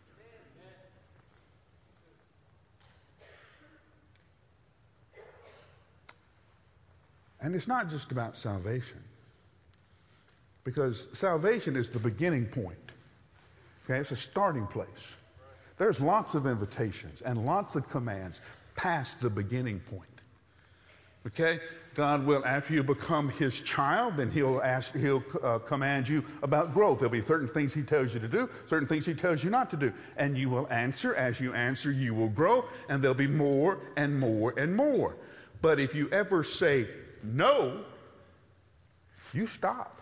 And 7.41 7.57
it's 7.57 7.67
not 7.67 7.91
just 7.91 8.13
about 8.13 8.37
salvation. 8.37 9.03
Because 10.65 11.09
salvation 11.13 11.77
is 11.77 11.89
the 11.89 11.99
beginning 11.99 12.47
point. 12.47 12.77
Okay, 13.85 13.99
it's 13.99 14.13
a 14.13 14.17
starting 14.17 14.67
place. 14.67 15.17
There's 15.77 16.01
lots 16.01 16.35
of 16.35 16.47
invitations 16.47 17.23
and 17.23 17.45
lots 17.45 17.75
of 17.75 17.89
commands 17.89 18.41
past 18.77 19.21
the 19.21 19.31
beginning 19.31 19.81
point. 19.81 20.07
Okay? 21.27 21.61
God 21.95 22.25
will, 22.25 22.45
after 22.47 22.73
you 22.73 22.83
become 22.83 23.29
his 23.29 23.61
child, 23.61 24.17
then 24.17 24.31
he'll 24.31 24.61
ask, 24.63 24.97
he'll 24.97 25.23
uh, 25.43 25.59
command 25.59 26.09
you 26.09 26.25
about 26.43 26.73
growth. 26.73 27.01
There'll 27.01 27.13
be 27.13 27.21
certain 27.21 27.49
things 27.49 27.75
he 27.75 27.83
tells 27.83 28.15
you 28.15 28.21
to 28.21 28.29
do, 28.29 28.49
certain 28.65 28.89
things 28.89 29.05
he 29.05 29.13
tells 29.13 29.45
you 29.45 29.51
not 29.51 29.69
to 29.71 29.77
do. 29.77 29.93
And 30.17 30.39
you 30.39 30.49
will 30.49 30.67
answer. 30.71 31.15
As 31.15 31.39
you 31.39 31.53
answer, 31.53 31.93
you 31.93 32.15
will 32.15 32.29
grow, 32.29 32.65
and 32.89 33.03
there'll 33.03 33.15
be 33.15 33.27
more 33.27 33.79
and 33.97 34.19
more 34.19 34.55
and 34.57 34.75
more. 34.75 35.17
But 35.61 35.79
if 35.79 35.95
you 35.95 36.09
ever 36.11 36.43
say 36.43 36.89
no, 37.23 37.85
you 39.35 39.47
stop. 39.47 40.02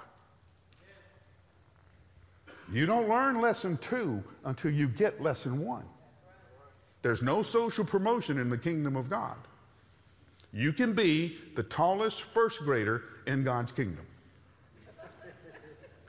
You 2.73 2.87
don't 2.87 3.09
learn 3.09 3.41
lesson 3.41 3.77
two 3.79 4.23
until 4.45 4.71
you 4.71 4.89
get 4.89 5.21
lesson 5.21 5.65
one. 5.65 5.85
There's 7.03 7.23
no 7.23 7.43
social 7.43 7.85
promotion 7.85 8.39
in 8.39 8.51
the 8.51 8.59
kingdom 8.59 8.97
of 8.97 9.09
God. 9.11 9.37
You 10.53 10.73
can 10.73 10.93
be 10.93 11.39
the 11.55 11.63
tallest 11.63 12.23
first 12.23 12.61
grader 12.61 13.05
in 13.27 13.45
God's 13.45 13.73
kingdom. 13.73 14.07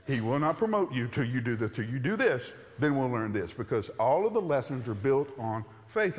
He 0.06 0.20
will 0.20 0.38
not 0.38 0.58
promote 0.58 0.92
you 0.92 1.08
till 1.08 1.24
you 1.24 1.40
do 1.40 1.56
this. 1.56 1.70
Till 1.70 1.84
you 1.84 1.98
do 1.98 2.16
this, 2.16 2.52
then 2.78 2.96
we'll 2.96 3.08
learn 3.08 3.32
this 3.32 3.52
because 3.52 3.88
all 3.90 4.26
of 4.26 4.34
the 4.34 4.40
lessons 4.40 4.88
are 4.88 4.94
built 4.94 5.28
on 5.38 5.64
faith. 5.86 6.18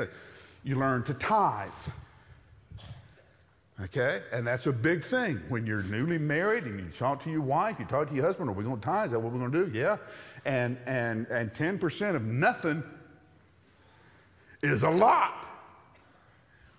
You 0.63 0.79
learn 0.79 1.03
to 1.03 1.13
tithe. 1.13 1.69
Okay? 3.82 4.22
And 4.32 4.46
that's 4.46 4.68
a 4.68 4.74
big 4.74 5.03
thing. 5.03 5.42
When 5.50 5.65
you're 5.65 5.84
newly 5.84 6.18
married 6.18 6.65
and 6.65 6.80
you 6.80 6.86
talk 6.98 7.24
to 7.24 7.32
your 7.32 7.42
wife, 7.42 7.77
you 7.80 7.86
talk 7.86 8.10
to 8.10 8.15
your 8.15 8.25
husband, 8.25 8.50
are 8.50 8.53
we 8.53 8.63
going 8.63 8.80
to 8.80 8.86
tithe? 8.86 9.08
Is 9.08 9.12
that 9.13 9.20
what 9.20 9.34
we're 9.34 9.39
going 9.39 9.51
to 9.51 9.65
do? 9.65 9.77
Yeah. 9.77 9.98
And, 10.46 10.77
and, 10.86 11.27
and 11.27 11.53
10% 11.53 12.15
of 12.15 12.24
nothing 12.24 12.84
is 14.62 14.84
a 14.84 14.89
lot 14.89 15.48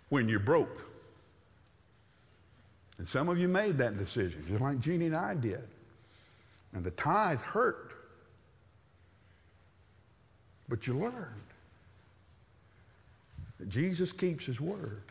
when 0.09 0.29
you're 0.29 0.39
broke. 0.39 0.81
And 2.99 3.09
some 3.09 3.29
of 3.29 3.39
you 3.39 3.49
made 3.49 3.79
that 3.79 3.99
decision, 3.99 4.45
just 4.49 4.61
like 4.61 4.79
Jeannie 4.79 5.07
and 5.07 5.17
I 5.17 5.35
did. 5.35 5.67
And 6.73 6.85
the 6.85 6.93
tithe 6.93 7.41
hurt. 7.41 7.93
But 10.69 10.87
you 10.87 10.95
learned 10.95 11.43
that 13.59 13.69
Jesus 13.69 14.13
keeps 14.13 14.47
his 14.47 14.61
word. 14.61 15.03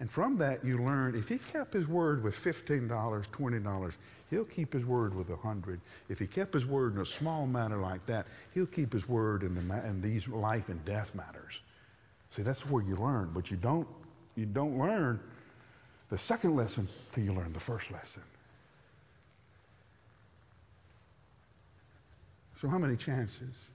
And 0.00 0.08
from 0.08 0.38
that, 0.38 0.64
you 0.64 0.78
learn 0.78 1.16
if 1.16 1.28
he 1.28 1.38
kept 1.38 1.72
his 1.72 1.88
word 1.88 2.22
with 2.22 2.34
$15, 2.34 2.88
$20, 2.88 3.96
he'll 4.30 4.44
keep 4.44 4.72
his 4.72 4.84
word 4.84 5.14
with 5.14 5.28
100 5.28 5.80
If 6.08 6.18
he 6.18 6.26
kept 6.26 6.54
his 6.54 6.66
word 6.66 6.94
in 6.94 7.00
a 7.00 7.06
small 7.06 7.46
matter 7.46 7.78
like 7.78 8.06
that, 8.06 8.26
he'll 8.54 8.66
keep 8.66 8.92
his 8.92 9.08
word 9.08 9.42
in, 9.42 9.54
the, 9.54 9.86
in 9.86 10.00
these 10.00 10.28
life 10.28 10.68
and 10.68 10.84
death 10.84 11.14
matters. 11.14 11.62
See, 12.30 12.42
that's 12.42 12.68
where 12.68 12.82
you 12.82 12.94
learn, 12.94 13.30
but 13.34 13.50
you 13.50 13.56
don't, 13.56 13.88
you 14.36 14.46
don't 14.46 14.78
learn 14.78 15.18
the 16.10 16.18
second 16.18 16.54
lesson 16.54 16.88
till 17.12 17.24
you 17.24 17.32
learn 17.32 17.52
the 17.52 17.60
first 17.60 17.90
lesson. 17.90 18.22
So, 22.60 22.68
how 22.68 22.78
many 22.78 22.96
chances? 22.96 23.70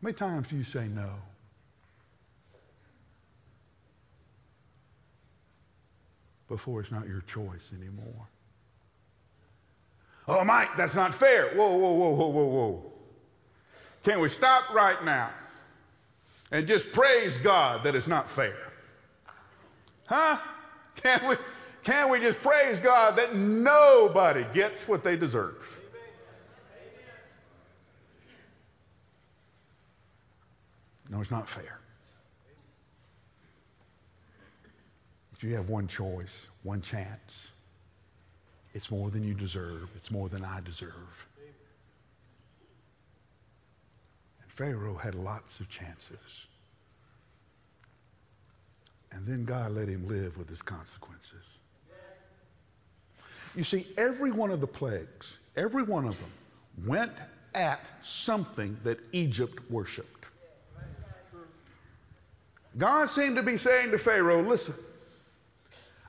How 0.00 0.06
many 0.06 0.14
times 0.14 0.50
do 0.50 0.56
you 0.56 0.62
say 0.62 0.88
no? 0.88 1.10
Before 6.48 6.80
it's 6.80 6.92
not 6.92 7.08
your 7.08 7.22
choice 7.22 7.72
anymore. 7.76 8.28
Oh, 10.28 10.44
Mike, 10.44 10.76
that's 10.76 10.94
not 10.94 11.14
fair. 11.14 11.48
Whoa, 11.50 11.76
whoa, 11.76 11.92
whoa, 11.92 12.10
whoa, 12.10 12.28
whoa, 12.28 12.46
whoa. 12.46 12.92
Can 14.04 14.20
we 14.20 14.28
stop 14.28 14.72
right 14.72 15.04
now 15.04 15.30
and 16.52 16.66
just 16.66 16.92
praise 16.92 17.38
God 17.38 17.82
that 17.84 17.94
it's 17.94 18.06
not 18.06 18.30
fair? 18.30 18.56
Huh? 20.06 20.38
Can 20.96 21.28
we, 21.28 21.36
can 21.82 22.10
we 22.10 22.20
just 22.20 22.40
praise 22.40 22.78
God 22.78 23.16
that 23.16 23.34
nobody 23.34 24.44
gets 24.52 24.86
what 24.88 25.02
they 25.02 25.16
deserve? 25.16 25.80
No, 31.08 31.20
it's 31.20 31.30
not 31.30 31.48
fair. 31.48 31.78
You 35.40 35.54
have 35.56 35.68
one 35.68 35.86
choice, 35.86 36.48
one 36.62 36.80
chance, 36.80 37.52
it's 38.74 38.90
more 38.90 39.10
than 39.10 39.22
you 39.22 39.32
deserve, 39.32 39.88
it's 39.94 40.10
more 40.10 40.28
than 40.28 40.44
I 40.44 40.60
deserve. 40.60 41.26
And 44.42 44.50
Pharaoh 44.50 44.96
had 44.96 45.14
lots 45.14 45.60
of 45.60 45.68
chances. 45.68 46.48
And 49.12 49.26
then 49.26 49.44
God 49.44 49.72
let 49.72 49.88
him 49.88 50.06
live 50.06 50.36
with 50.36 50.48
his 50.48 50.60
consequences. 50.60 51.58
You 53.54 53.64
see, 53.64 53.86
every 53.96 54.30
one 54.30 54.50
of 54.50 54.60
the 54.60 54.66
plagues, 54.66 55.38
every 55.56 55.82
one 55.82 56.04
of 56.04 56.18
them 56.20 56.30
went 56.86 57.12
at 57.54 57.80
something 58.02 58.76
that 58.84 58.98
Egypt 59.12 59.70
worshiped. 59.70 60.26
God 62.76 63.08
seemed 63.08 63.36
to 63.36 63.42
be 63.42 63.56
saying 63.56 63.90
to 63.92 63.98
Pharaoh, 63.98 64.42
listen, 64.42 64.74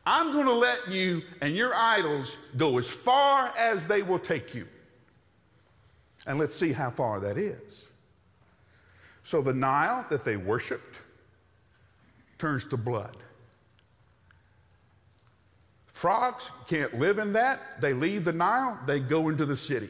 I'm 0.09 0.31
going 0.31 0.45
to 0.45 0.53
let 0.53 0.89
you 0.89 1.21
and 1.41 1.53
your 1.53 1.75
idols 1.75 2.37
go 2.55 2.77
as 2.77 2.87
far 2.87 3.53
as 3.57 3.85
they 3.85 4.03
will 4.03 4.19
take 4.19 4.55
you. 4.55 4.65
And 6.25 6.39
let's 6.39 6.55
see 6.55 6.71
how 6.71 6.91
far 6.91 7.19
that 7.19 7.37
is. 7.37 7.89
So 9.23 9.41
the 9.41 9.53
Nile 9.53 10.05
that 10.09 10.23
they 10.23 10.37
worshiped 10.37 10.99
turns 12.39 12.63
to 12.69 12.77
blood. 12.77 13.17
Frogs 15.87 16.51
can't 16.69 16.97
live 16.97 17.19
in 17.19 17.33
that. 17.33 17.81
They 17.81 17.91
leave 17.91 18.23
the 18.23 18.31
Nile, 18.31 18.79
they 18.85 19.01
go 19.01 19.27
into 19.27 19.46
the 19.46 19.57
city. 19.57 19.89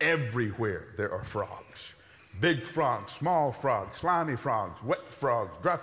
Everywhere 0.00 0.86
there 0.96 1.12
are 1.12 1.24
frogs 1.24 1.94
big 2.40 2.64
frogs, 2.64 3.12
small 3.12 3.52
frogs, 3.52 3.98
slimy 3.98 4.36
frogs, 4.36 4.82
wet 4.82 5.06
frogs, 5.08 5.58
dry. 5.60 5.78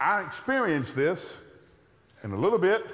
I 0.00 0.22
experienced 0.22 0.96
this 0.96 1.38
in 2.24 2.32
a 2.32 2.36
little 2.36 2.58
bit 2.58 2.86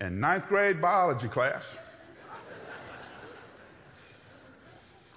in 0.00 0.20
ninth 0.20 0.48
grade 0.48 0.80
biology 0.80 1.28
class. 1.28 1.78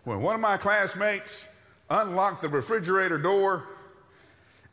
when 0.04 0.22
one 0.22 0.36
of 0.36 0.42
my 0.42 0.58
classmates 0.58 1.48
unlocked 1.90 2.42
the 2.42 2.50
refrigerator 2.50 3.18
door 3.18 3.64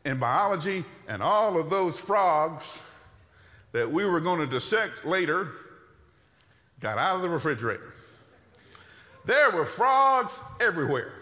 in 0.03 0.17
biology, 0.17 0.83
and 1.07 1.21
all 1.21 1.59
of 1.59 1.69
those 1.69 1.97
frogs 1.97 2.83
that 3.71 3.89
we 3.89 4.03
were 4.03 4.19
going 4.19 4.39
to 4.39 4.47
dissect 4.47 5.05
later 5.05 5.49
got 6.79 6.97
out 6.97 7.17
of 7.17 7.21
the 7.21 7.29
refrigerator. 7.29 7.93
There 9.25 9.51
were 9.51 9.65
frogs 9.65 10.41
everywhere 10.59 11.13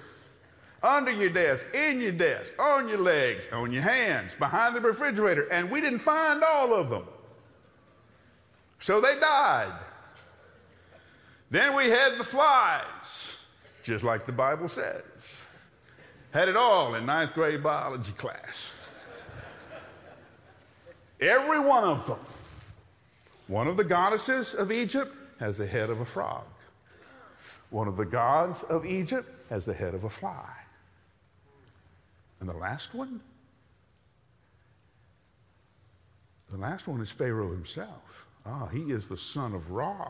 under 0.81 1.11
your 1.11 1.29
desk, 1.29 1.65
in 1.73 1.99
your 1.99 2.13
desk, 2.13 2.53
on 2.57 2.87
your 2.87 2.99
legs, 2.99 3.45
on 3.51 3.73
your 3.73 3.83
hands, 3.83 4.33
behind 4.33 4.75
the 4.75 4.79
refrigerator, 4.79 5.51
and 5.51 5.69
we 5.69 5.81
didn't 5.81 5.99
find 5.99 6.41
all 6.41 6.73
of 6.73 6.89
them. 6.89 7.03
So 8.79 9.01
they 9.01 9.19
died. 9.19 9.73
Then 11.49 11.75
we 11.75 11.89
had 11.89 12.17
the 12.17 12.23
flies, 12.23 13.39
just 13.83 14.03
like 14.03 14.25
the 14.25 14.31
Bible 14.31 14.69
says. 14.69 15.43
Had 16.31 16.47
it 16.47 16.55
all 16.55 16.95
in 16.95 17.05
ninth 17.05 17.33
grade 17.33 17.63
biology 17.63 18.11
class. 18.13 18.73
Every 21.19 21.59
one 21.59 21.83
of 21.83 22.05
them. 22.05 22.19
One 23.47 23.67
of 23.67 23.77
the 23.77 23.83
goddesses 23.83 24.53
of 24.53 24.71
Egypt 24.71 25.13
has 25.39 25.57
the 25.57 25.65
head 25.65 25.89
of 25.89 25.99
a 25.99 26.05
frog. 26.05 26.45
One 27.71 27.87
of 27.87 27.97
the 27.97 28.05
gods 28.05 28.63
of 28.63 28.85
Egypt 28.85 29.27
has 29.49 29.65
the 29.65 29.73
head 29.73 29.95
of 29.95 30.03
a 30.03 30.09
fly. 30.09 30.49
And 32.39 32.47
the 32.47 32.55
last 32.55 32.93
one? 32.93 33.19
The 36.51 36.57
last 36.57 36.87
one 36.87 37.01
is 37.01 37.09
Pharaoh 37.09 37.51
himself. 37.51 38.27
Ah, 38.45 38.67
he 38.67 38.91
is 38.91 39.07
the 39.07 39.17
son 39.17 39.53
of 39.53 39.71
Ra, 39.71 40.09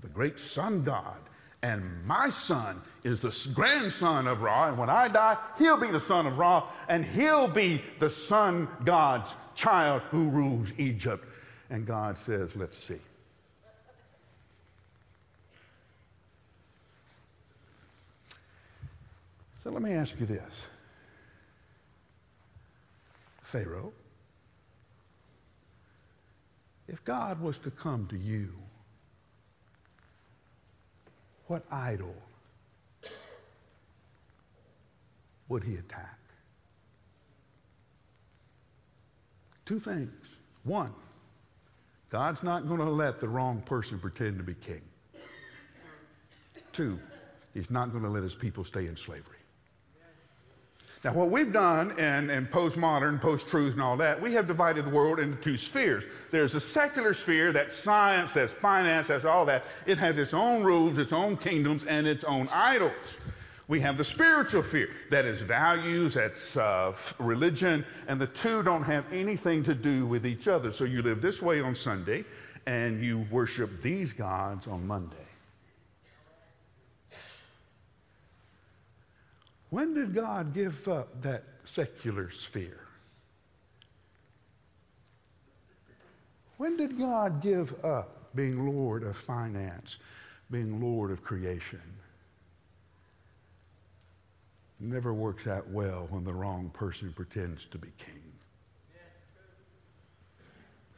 the 0.00 0.08
great 0.08 0.38
sun 0.38 0.82
god. 0.82 1.16
And 1.62 2.04
my 2.04 2.28
son 2.28 2.80
is 3.02 3.20
the 3.20 3.50
grandson 3.54 4.28
of 4.28 4.42
Ra. 4.42 4.68
And 4.68 4.78
when 4.78 4.90
I 4.90 5.08
die, 5.08 5.36
he'll 5.58 5.78
be 5.78 5.90
the 5.90 5.98
son 5.98 6.26
of 6.26 6.38
Ra, 6.38 6.64
and 6.88 7.04
he'll 7.04 7.48
be 7.48 7.82
the 7.98 8.10
sun 8.10 8.68
god's 8.84 9.34
child 9.54 10.02
who 10.10 10.28
rules 10.28 10.72
Egypt. 10.78 11.26
And 11.70 11.86
God 11.86 12.16
says, 12.18 12.54
Let's 12.54 12.78
see. 12.78 13.00
So 19.64 19.72
let 19.72 19.82
me 19.82 19.94
ask 19.94 20.20
you 20.20 20.26
this 20.26 20.68
Pharaoh, 23.42 23.92
if 26.88 27.04
God 27.04 27.40
was 27.40 27.58
to 27.58 27.70
come 27.70 28.06
to 28.08 28.16
you, 28.16 28.52
what 31.46 31.64
idol 31.70 32.14
would 35.48 35.64
he 35.64 35.76
attack? 35.76 36.18
Two 39.64 39.80
things. 39.80 40.36
One, 40.64 40.92
God's 42.10 42.42
not 42.42 42.68
going 42.68 42.80
to 42.80 42.90
let 42.90 43.20
the 43.20 43.28
wrong 43.28 43.60
person 43.62 43.98
pretend 43.98 44.38
to 44.38 44.44
be 44.44 44.54
king. 44.54 44.82
Two, 46.72 46.98
he's 47.54 47.70
not 47.70 47.90
going 47.90 48.04
to 48.04 48.10
let 48.10 48.22
his 48.22 48.34
people 48.34 48.62
stay 48.62 48.86
in 48.86 48.96
slavery. 48.96 49.35
Now, 51.06 51.12
what 51.12 51.30
we've 51.30 51.52
done 51.52 51.96
in, 52.00 52.30
in 52.30 52.48
postmodern, 52.48 53.20
post 53.20 53.46
truth, 53.46 53.74
and 53.74 53.80
all 53.80 53.96
that, 53.98 54.20
we 54.20 54.32
have 54.32 54.48
divided 54.48 54.84
the 54.84 54.90
world 54.90 55.20
into 55.20 55.36
two 55.36 55.56
spheres. 55.56 56.04
There's 56.32 56.56
a 56.56 56.60
secular 56.60 57.14
sphere, 57.14 57.52
that's 57.52 57.76
science, 57.76 58.32
that's 58.32 58.52
finance, 58.52 59.06
that's 59.06 59.24
all 59.24 59.46
that. 59.46 59.66
It 59.86 59.98
has 59.98 60.18
its 60.18 60.34
own 60.34 60.64
rules, 60.64 60.98
its 60.98 61.12
own 61.12 61.36
kingdoms, 61.36 61.84
and 61.84 62.08
its 62.08 62.24
own 62.24 62.48
idols. 62.52 63.20
We 63.68 63.78
have 63.82 63.96
the 63.96 64.02
spiritual 64.02 64.64
sphere, 64.64 64.88
that 65.10 65.24
is 65.26 65.42
values, 65.42 66.14
that's 66.14 66.56
uh, 66.56 66.92
religion, 67.20 67.86
and 68.08 68.20
the 68.20 68.26
two 68.26 68.64
don't 68.64 68.82
have 68.82 69.04
anything 69.12 69.62
to 69.62 69.76
do 69.76 70.06
with 70.06 70.26
each 70.26 70.48
other. 70.48 70.72
So 70.72 70.82
you 70.82 71.02
live 71.02 71.22
this 71.22 71.40
way 71.40 71.60
on 71.60 71.76
Sunday, 71.76 72.24
and 72.66 73.00
you 73.00 73.24
worship 73.30 73.80
these 73.80 74.12
gods 74.12 74.66
on 74.66 74.84
Monday. 74.84 75.25
When 79.70 79.94
did 79.94 80.14
God 80.14 80.54
give 80.54 80.86
up 80.88 81.22
that 81.22 81.42
secular 81.64 82.30
sphere? 82.30 82.80
When 86.56 86.76
did 86.76 86.98
God 86.98 87.42
give 87.42 87.84
up 87.84 88.34
being 88.34 88.66
Lord 88.66 89.02
of 89.02 89.16
finance, 89.16 89.98
being 90.50 90.80
Lord 90.80 91.10
of 91.10 91.22
creation? 91.22 91.82
Never 94.78 95.12
works 95.12 95.46
out 95.46 95.68
well 95.68 96.06
when 96.10 96.24
the 96.24 96.32
wrong 96.32 96.70
person 96.70 97.12
pretends 97.12 97.64
to 97.66 97.78
be 97.78 97.88
king. 97.98 98.22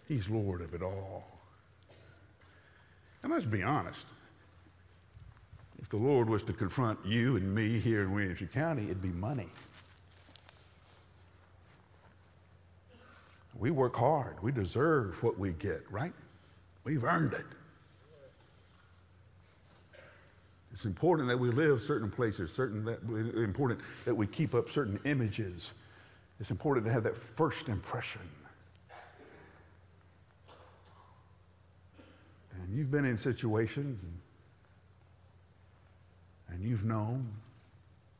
He's 0.07 0.29
Lord 0.29 0.63
of 0.63 0.75
it 0.75 0.83
all. 0.83 1.29
And 3.23 3.33
let's 3.33 3.45
be 3.45 3.63
honest. 3.63 4.07
If 5.89 5.93
the 5.93 6.07
Lord 6.07 6.29
was 6.29 6.43
to 6.43 6.53
confront 6.53 6.99
you 7.03 7.37
and 7.37 7.55
me 7.55 7.79
here 7.79 8.03
in 8.03 8.13
Williamson 8.13 8.49
County, 8.49 8.83
it'd 8.83 9.01
be 9.01 9.09
money. 9.09 9.49
We 13.59 13.71
work 13.71 13.97
hard. 13.97 14.37
We 14.43 14.53
deserve 14.53 15.23
what 15.23 15.39
we 15.39 15.53
get, 15.53 15.81
right? 15.91 16.13
We've 16.85 17.05
earned 17.05 17.33
it. 17.33 17.47
It's 20.75 20.85
important 20.85 21.27
that 21.31 21.39
we 21.39 21.49
live 21.49 21.81
certain 21.81 22.11
places, 22.11 22.53
certain 22.53 22.85
that 22.85 23.03
important 23.43 23.81
that 24.05 24.15
we 24.15 24.27
keep 24.27 24.55
up 24.55 24.69
certain 24.69 25.01
images. 25.07 25.73
It's 26.39 26.51
important 26.51 26.85
to 26.85 26.93
have 26.93 27.05
that 27.05 27.17
first 27.17 27.71
impression. 27.71 28.21
And 32.53 32.77
you've 32.77 32.91
been 32.91 33.07
in 33.07 33.17
situations 33.17 34.03
and, 34.03 34.13
and 36.51 36.63
you've 36.63 36.85
known 36.85 37.29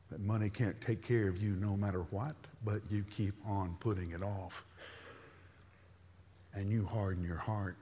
that 0.09 0.21
money 0.21 0.49
can't 0.49 0.79
take 0.81 1.01
care 1.01 1.27
of 1.27 1.41
you 1.41 1.55
no 1.55 1.77
matter 1.77 2.01
what, 2.09 2.35
but 2.65 2.81
you 2.89 3.03
keep 3.09 3.35
on 3.45 3.75
putting 3.79 4.11
it 4.11 4.23
off. 4.23 4.63
And 6.53 6.71
you 6.71 6.85
harden 6.85 7.23
your 7.23 7.37
heart 7.37 7.77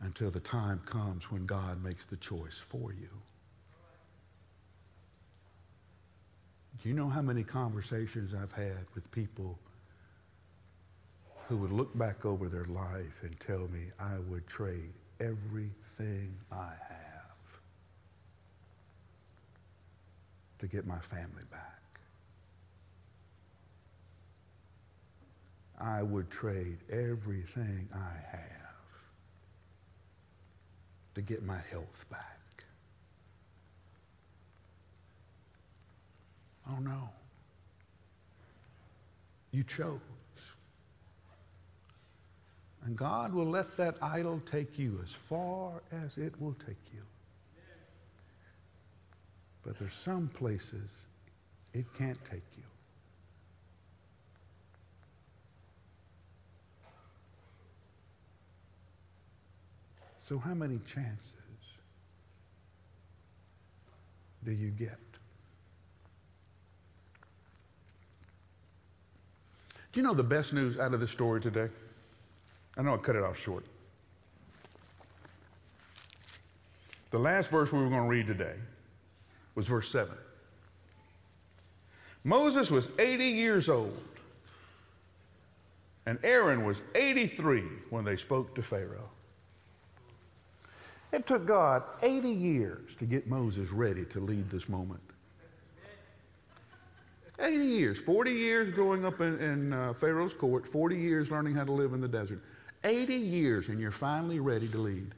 until 0.00 0.30
the 0.30 0.40
time 0.40 0.80
comes 0.84 1.30
when 1.30 1.46
God 1.46 1.82
makes 1.82 2.04
the 2.04 2.16
choice 2.16 2.58
for 2.58 2.92
you. 2.92 3.08
Do 6.82 6.88
you 6.88 6.94
know 6.94 7.08
how 7.08 7.22
many 7.22 7.44
conversations 7.44 8.34
I've 8.34 8.52
had 8.52 8.84
with 8.94 9.10
people 9.12 9.58
who 11.48 11.56
would 11.58 11.72
look 11.72 11.96
back 11.96 12.26
over 12.26 12.48
their 12.48 12.64
life 12.64 13.20
and 13.22 13.38
tell 13.38 13.68
me 13.68 13.86
I 14.00 14.18
would 14.28 14.46
trade 14.46 14.92
everything 15.20 16.34
I 16.50 16.72
have 16.88 17.03
to 20.58 20.66
get 20.66 20.86
my 20.86 20.98
family 20.98 21.44
back? 21.50 21.80
I 25.80 26.02
would 26.02 26.30
trade 26.30 26.78
everything 26.90 27.88
I 27.94 28.14
have 28.30 28.64
to 31.14 31.22
get 31.22 31.42
my 31.44 31.60
health 31.70 32.04
back. 32.10 32.64
Oh 36.70 36.78
no. 36.80 37.08
You 39.52 39.62
chose. 39.64 40.00
And 42.84 42.96
God 42.96 43.32
will 43.32 43.46
let 43.46 43.76
that 43.76 43.96
idol 44.02 44.40
take 44.50 44.78
you 44.78 45.00
as 45.02 45.10
far 45.10 45.82
as 45.92 46.18
it 46.18 46.38
will 46.40 46.56
take 46.66 46.76
you. 46.92 47.00
But 49.64 49.78
there's 49.78 49.94
some 49.94 50.28
places 50.28 50.90
it 51.72 51.86
can't 51.96 52.18
take 52.30 52.42
you. 52.56 52.62
So, 60.28 60.38
how 60.38 60.54
many 60.54 60.80
chances 60.86 61.34
do 64.42 64.52
you 64.52 64.70
get? 64.70 64.98
Do 69.92 70.00
you 70.00 70.02
know 70.02 70.14
the 70.14 70.24
best 70.24 70.52
news 70.52 70.78
out 70.78 70.94
of 70.94 71.00
this 71.00 71.10
story 71.10 71.40
today? 71.40 71.68
I 72.76 72.82
know 72.82 72.94
I 72.94 72.96
cut 72.96 73.16
it 73.16 73.22
off 73.22 73.38
short. 73.38 73.64
The 77.10 77.18
last 77.18 77.50
verse 77.50 77.70
we 77.70 77.78
were 77.78 77.88
going 77.88 78.02
to 78.02 78.08
read 78.08 78.26
today 78.26 78.54
was 79.54 79.68
verse 79.68 79.90
7. 79.90 80.12
Moses 82.24 82.70
was 82.70 82.88
80 82.98 83.24
years 83.24 83.68
old, 83.68 84.02
and 86.06 86.18
Aaron 86.22 86.64
was 86.64 86.82
83 86.94 87.62
when 87.90 88.04
they 88.04 88.16
spoke 88.16 88.54
to 88.54 88.62
Pharaoh. 88.62 89.10
It 91.12 91.26
took 91.26 91.46
God 91.46 91.84
80 92.02 92.28
years 92.28 92.94
to 92.96 93.04
get 93.04 93.28
Moses 93.28 93.70
ready 93.70 94.04
to 94.06 94.20
lead 94.20 94.50
this 94.50 94.68
moment. 94.68 95.00
80 97.38 97.64
years, 97.64 98.00
40 98.00 98.32
years 98.32 98.70
growing 98.70 99.04
up 99.04 99.20
in, 99.20 99.38
in 99.40 99.72
uh, 99.72 99.92
Pharaoh's 99.92 100.34
court, 100.34 100.66
40 100.66 100.96
years 100.96 101.30
learning 101.30 101.54
how 101.54 101.64
to 101.64 101.72
live 101.72 101.92
in 101.92 102.00
the 102.00 102.08
desert. 102.08 102.40
80 102.84 103.14
years, 103.14 103.68
and 103.68 103.80
you're 103.80 103.90
finally 103.90 104.40
ready 104.40 104.68
to 104.68 104.78
lead. 104.78 105.14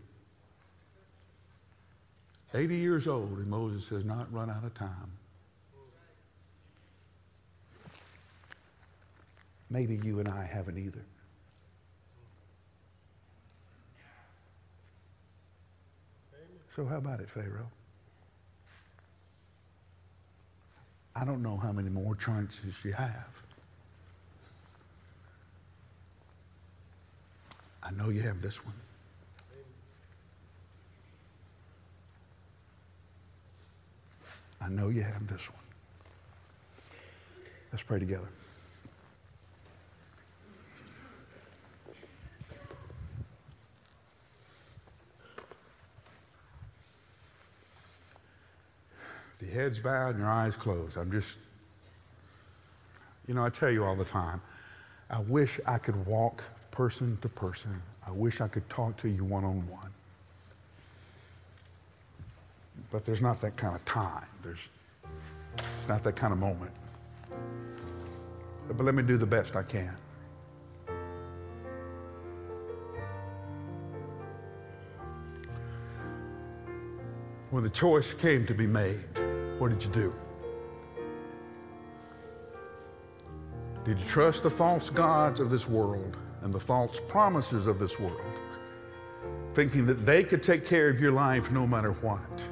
80 2.57 2.77
years 2.77 3.07
old, 3.07 3.39
and 3.39 3.47
Moses 3.49 3.87
has 3.91 4.05
not 4.05 4.33
run 4.33 4.49
out 4.49 4.65
of 4.65 4.73
time. 4.75 5.11
Maybe 9.69 10.01
you 10.03 10.21
and 10.21 10.29
I 10.29 10.45
haven't 10.45 10.79
either. 10.79 11.05
So, 16.75 16.85
how 16.87 16.99
about 16.99 17.21
it, 17.21 17.31
Pharaoh? 17.31 17.71
I 21.15 21.25
don't 21.25 21.43
know 21.43 21.57
how 21.57 21.73
many 21.73 21.89
more 21.89 22.15
chances 22.15 22.85
you 22.85 22.93
have. 22.93 23.43
I 27.83 27.91
know 27.93 28.11
you 28.11 28.21
have 28.23 28.43
this 28.43 28.65
one. 28.65 28.75
I 34.67 34.69
know 34.69 34.89
you 34.89 35.03
have 35.03 35.29
this 35.29 35.49
one. 35.49 35.63
Let's 37.71 37.85
pray 37.85 38.01
together. 38.01 38.27
the 49.39 49.47
head's 49.47 49.79
bowed 49.79 50.11
and 50.11 50.21
your 50.21 50.29
eyes 50.29 50.57
closed. 50.57 50.97
I'm 50.97 51.11
just, 51.11 51.39
you 53.27 53.35
know, 53.35 53.45
I 53.45 53.51
tell 53.51 53.71
you 53.71 53.85
all 53.85 53.95
the 53.95 54.05
time, 54.05 54.41
I 55.11 55.21
wish 55.21 55.61
I 55.67 55.79
could 55.79 56.07
walk 56.07 56.43
person 56.71 57.19
to 57.23 57.29
person. 57.29 57.83
I 58.07 58.13
wish 58.13 58.41
I 58.41 58.49
could 58.49 58.69
talk 58.71 58.97
to 58.99 59.09
you 59.09 59.25
one 59.25 59.45
on 59.45 59.69
one. 59.69 59.91
But 62.91 63.05
there's 63.05 63.23
not 63.23 63.41
that 63.41 63.57
kind 63.57 63.75
of 63.75 63.85
time. 63.85 64.27
There's, 64.43 64.69
it's 65.79 65.89
not 65.89 66.03
that 66.05 66.17
kind 66.17 66.33
of 66.33 66.39
moment. 66.39 66.73
But 68.69 68.85
let 68.85 68.95
me 68.95 69.03
do 69.03 69.17
the 69.17 69.27
best 69.27 69.57
I 69.57 69.63
can. 69.63 69.95
When 77.51 77.63
the 77.63 77.71
choice 77.71 78.13
came 78.13 78.47
to 78.47 78.55
be 78.55 78.67
made, 78.67 79.01
what 79.59 79.71
did 79.71 79.83
you 79.83 79.91
do? 79.91 80.15
Did 83.85 84.01
you 84.01 84.05
trust 84.05 84.43
the 84.43 84.51
false 84.51 84.91
gods 84.91 85.39
of 85.39 85.49
this 85.49 85.69
world 85.69 86.17
and 86.43 86.53
the 86.53 86.61
false 86.61 87.01
promises 87.09 87.69
of 87.69 87.79
this 87.79 88.01
world, 88.01 88.21
thinking 89.55 89.87
that 89.87 90.05
they 90.05 90.25
could 90.25 90.43
take 90.43 90.67
care 90.67 90.89
of 90.89 91.01
your 91.01 91.13
life 91.13 91.53
no 91.53 91.67
matter 91.67 91.93
what? 91.93 92.45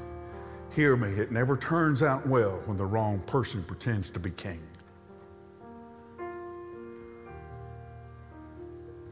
Hear 0.74 0.96
me, 0.96 1.08
it 1.10 1.30
never 1.30 1.56
turns 1.56 2.02
out 2.02 2.26
well 2.26 2.60
when 2.66 2.76
the 2.76 2.86
wrong 2.86 3.20
person 3.20 3.62
pretends 3.62 4.10
to 4.10 4.18
be 4.18 4.30
king. 4.30 4.60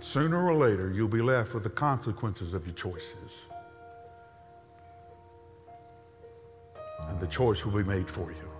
Sooner 0.00 0.44
or 0.44 0.54
later, 0.54 0.90
you'll 0.90 1.06
be 1.06 1.22
left 1.22 1.54
with 1.54 1.62
the 1.62 1.70
consequences 1.70 2.54
of 2.54 2.66
your 2.66 2.74
choices. 2.74 3.46
and 7.08 7.20
the 7.20 7.26
choice 7.26 7.64
will 7.64 7.72
be 7.72 7.88
made 7.88 8.08
for 8.08 8.30
you. 8.30 8.51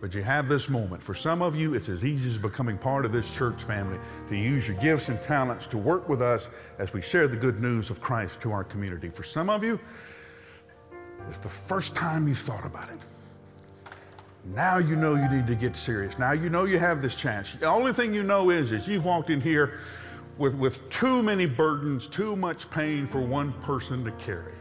But 0.00 0.14
you 0.14 0.22
have 0.22 0.48
this 0.48 0.68
moment. 0.68 1.02
For 1.02 1.14
some 1.14 1.42
of 1.42 1.56
you, 1.56 1.74
it's 1.74 1.88
as 1.88 2.04
easy 2.04 2.28
as 2.28 2.38
becoming 2.38 2.78
part 2.78 3.04
of 3.04 3.12
this 3.12 3.34
church 3.34 3.62
family 3.62 3.98
to 4.28 4.36
use 4.36 4.68
your 4.68 4.76
gifts 4.78 5.08
and 5.08 5.20
talents 5.20 5.66
to 5.68 5.78
work 5.78 6.08
with 6.08 6.22
us 6.22 6.48
as 6.78 6.92
we 6.92 7.02
share 7.02 7.26
the 7.26 7.36
good 7.36 7.60
news 7.60 7.90
of 7.90 8.00
Christ 8.00 8.40
to 8.42 8.52
our 8.52 8.62
community. 8.62 9.08
For 9.08 9.24
some 9.24 9.50
of 9.50 9.64
you, 9.64 9.80
it's 11.26 11.38
the 11.38 11.48
first 11.48 11.96
time 11.96 12.28
you've 12.28 12.38
thought 12.38 12.64
about 12.64 12.90
it. 12.90 12.98
Now 14.54 14.78
you 14.78 14.96
know 14.96 15.14
you 15.14 15.28
need 15.28 15.46
to 15.48 15.54
get 15.54 15.76
serious. 15.76 16.18
Now 16.18 16.32
you 16.32 16.48
know 16.48 16.64
you 16.64 16.78
have 16.78 17.02
this 17.02 17.14
chance. 17.14 17.54
The 17.54 17.66
only 17.66 17.92
thing 17.92 18.14
you 18.14 18.22
know 18.22 18.50
is, 18.50 18.72
is 18.72 18.86
you've 18.86 19.04
walked 19.04 19.30
in 19.30 19.40
here 19.40 19.80
with, 20.38 20.54
with 20.54 20.88
too 20.90 21.22
many 21.22 21.44
burdens, 21.44 22.06
too 22.06 22.36
much 22.36 22.70
pain 22.70 23.06
for 23.06 23.20
one 23.20 23.52
person 23.54 24.04
to 24.04 24.12
carry. 24.12 24.54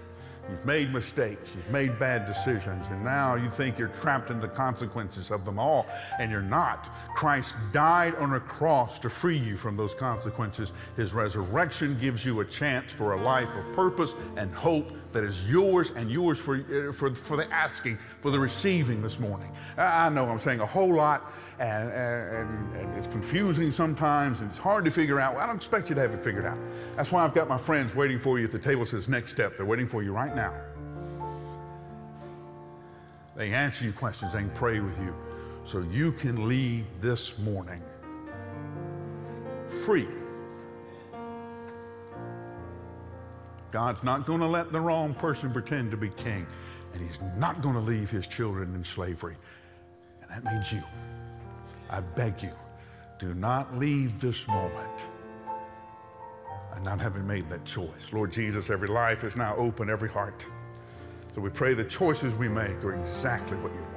You've 0.49 0.65
made 0.65 0.93
mistakes, 0.93 1.55
you've 1.55 1.69
made 1.69 1.99
bad 1.99 2.25
decisions, 2.25 2.87
and 2.87 3.03
now 3.03 3.35
you 3.35 3.49
think 3.49 3.77
you're 3.77 3.89
trapped 3.89 4.29
in 4.29 4.39
the 4.39 4.47
consequences 4.47 5.29
of 5.29 5.43
them 5.43 5.59
all, 5.59 5.87
and 6.19 6.31
you're 6.31 6.41
not. 6.41 6.89
Christ 7.15 7.55
died 7.73 8.15
on 8.15 8.33
a 8.33 8.39
cross 8.39 8.97
to 8.99 9.09
free 9.09 9.37
you 9.37 9.57
from 9.57 9.75
those 9.75 9.93
consequences. 9.93 10.71
His 10.95 11.13
resurrection 11.13 11.97
gives 11.99 12.25
you 12.25 12.39
a 12.39 12.45
chance 12.45 12.93
for 12.93 13.13
a 13.13 13.21
life 13.21 13.53
of 13.55 13.73
purpose 13.73 14.15
and 14.37 14.53
hope 14.53 14.93
that 15.11 15.23
is 15.23 15.49
yours 15.49 15.91
and 15.95 16.09
yours 16.11 16.39
for, 16.39 16.55
uh, 16.55 16.91
for, 16.91 17.11
for 17.11 17.37
the 17.37 17.51
asking, 17.51 17.97
for 18.21 18.31
the 18.31 18.39
receiving 18.39 19.01
this 19.01 19.19
morning. 19.19 19.51
I 19.77 20.09
know 20.09 20.25
I'm 20.25 20.39
saying 20.39 20.59
a 20.59 20.65
whole 20.65 20.93
lot, 20.93 21.31
and, 21.59 21.89
and, 21.91 22.75
and 22.75 22.97
it's 22.97 23.07
confusing 23.07 23.71
sometimes, 23.71 24.41
and 24.41 24.49
it's 24.49 24.59
hard 24.59 24.85
to 24.85 24.91
figure 24.91 25.19
out. 25.19 25.35
Well, 25.35 25.43
I 25.43 25.47
don't 25.47 25.55
expect 25.55 25.89
you 25.89 25.95
to 25.95 26.01
have 26.01 26.11
it 26.11 26.19
figured 26.23 26.45
out. 26.45 26.59
That's 26.95 27.11
why 27.11 27.23
I've 27.23 27.33
got 27.33 27.47
my 27.47 27.57
friends 27.57 27.95
waiting 27.95 28.19
for 28.19 28.37
you 28.37 28.45
at 28.45 28.51
the 28.51 28.59
table. 28.59 28.85
Says 28.85 29.09
next 29.09 29.31
step. 29.31 29.57
They're 29.57 29.65
waiting 29.65 29.87
for 29.87 30.03
you 30.03 30.13
right 30.13 30.35
now. 30.35 30.53
They 33.35 33.51
answer 33.53 33.85
you 33.85 33.93
questions. 33.93 34.33
They 34.33 34.43
pray 34.55 34.79
with 34.79 34.99
you, 34.99 35.15
so 35.63 35.85
you 35.91 36.11
can 36.11 36.47
leave 36.47 36.85
this 37.01 37.37
morning 37.37 37.81
free. 39.67 40.07
God's 43.77 44.03
not 44.03 44.25
going 44.25 44.39
to 44.39 44.47
let 44.47 44.71
the 44.71 44.81
wrong 44.81 45.13
person 45.13 45.53
pretend 45.53 45.91
to 45.91 45.97
be 45.97 46.09
king, 46.09 46.47
and 46.93 47.07
He's 47.07 47.19
not 47.37 47.61
going 47.61 47.75
to 47.75 47.79
leave 47.79 48.09
His 48.09 48.25
children 48.25 48.73
in 48.73 48.83
slavery. 48.83 49.35
And 50.19 50.31
that 50.31 50.43
means 50.43 50.73
you. 50.73 50.81
I 51.87 51.99
beg 51.99 52.41
you, 52.41 52.49
do 53.19 53.35
not 53.35 53.77
leave 53.77 54.19
this 54.19 54.47
moment 54.47 55.03
and 56.73 56.83
not 56.83 56.99
having 56.99 57.27
made 57.27 57.47
that 57.51 57.65
choice. 57.65 58.11
Lord 58.11 58.31
Jesus, 58.31 58.71
every 58.71 58.87
life 58.87 59.23
is 59.23 59.35
now 59.35 59.55
open, 59.57 59.91
every 59.91 60.09
heart. 60.09 60.43
So 61.35 61.41
we 61.41 61.51
pray 61.51 61.75
the 61.75 61.83
choices 61.83 62.33
we 62.33 62.49
make 62.49 62.83
are 62.83 62.95
exactly 62.95 63.57
what 63.57 63.71
you 63.75 63.81
want. 63.81 63.96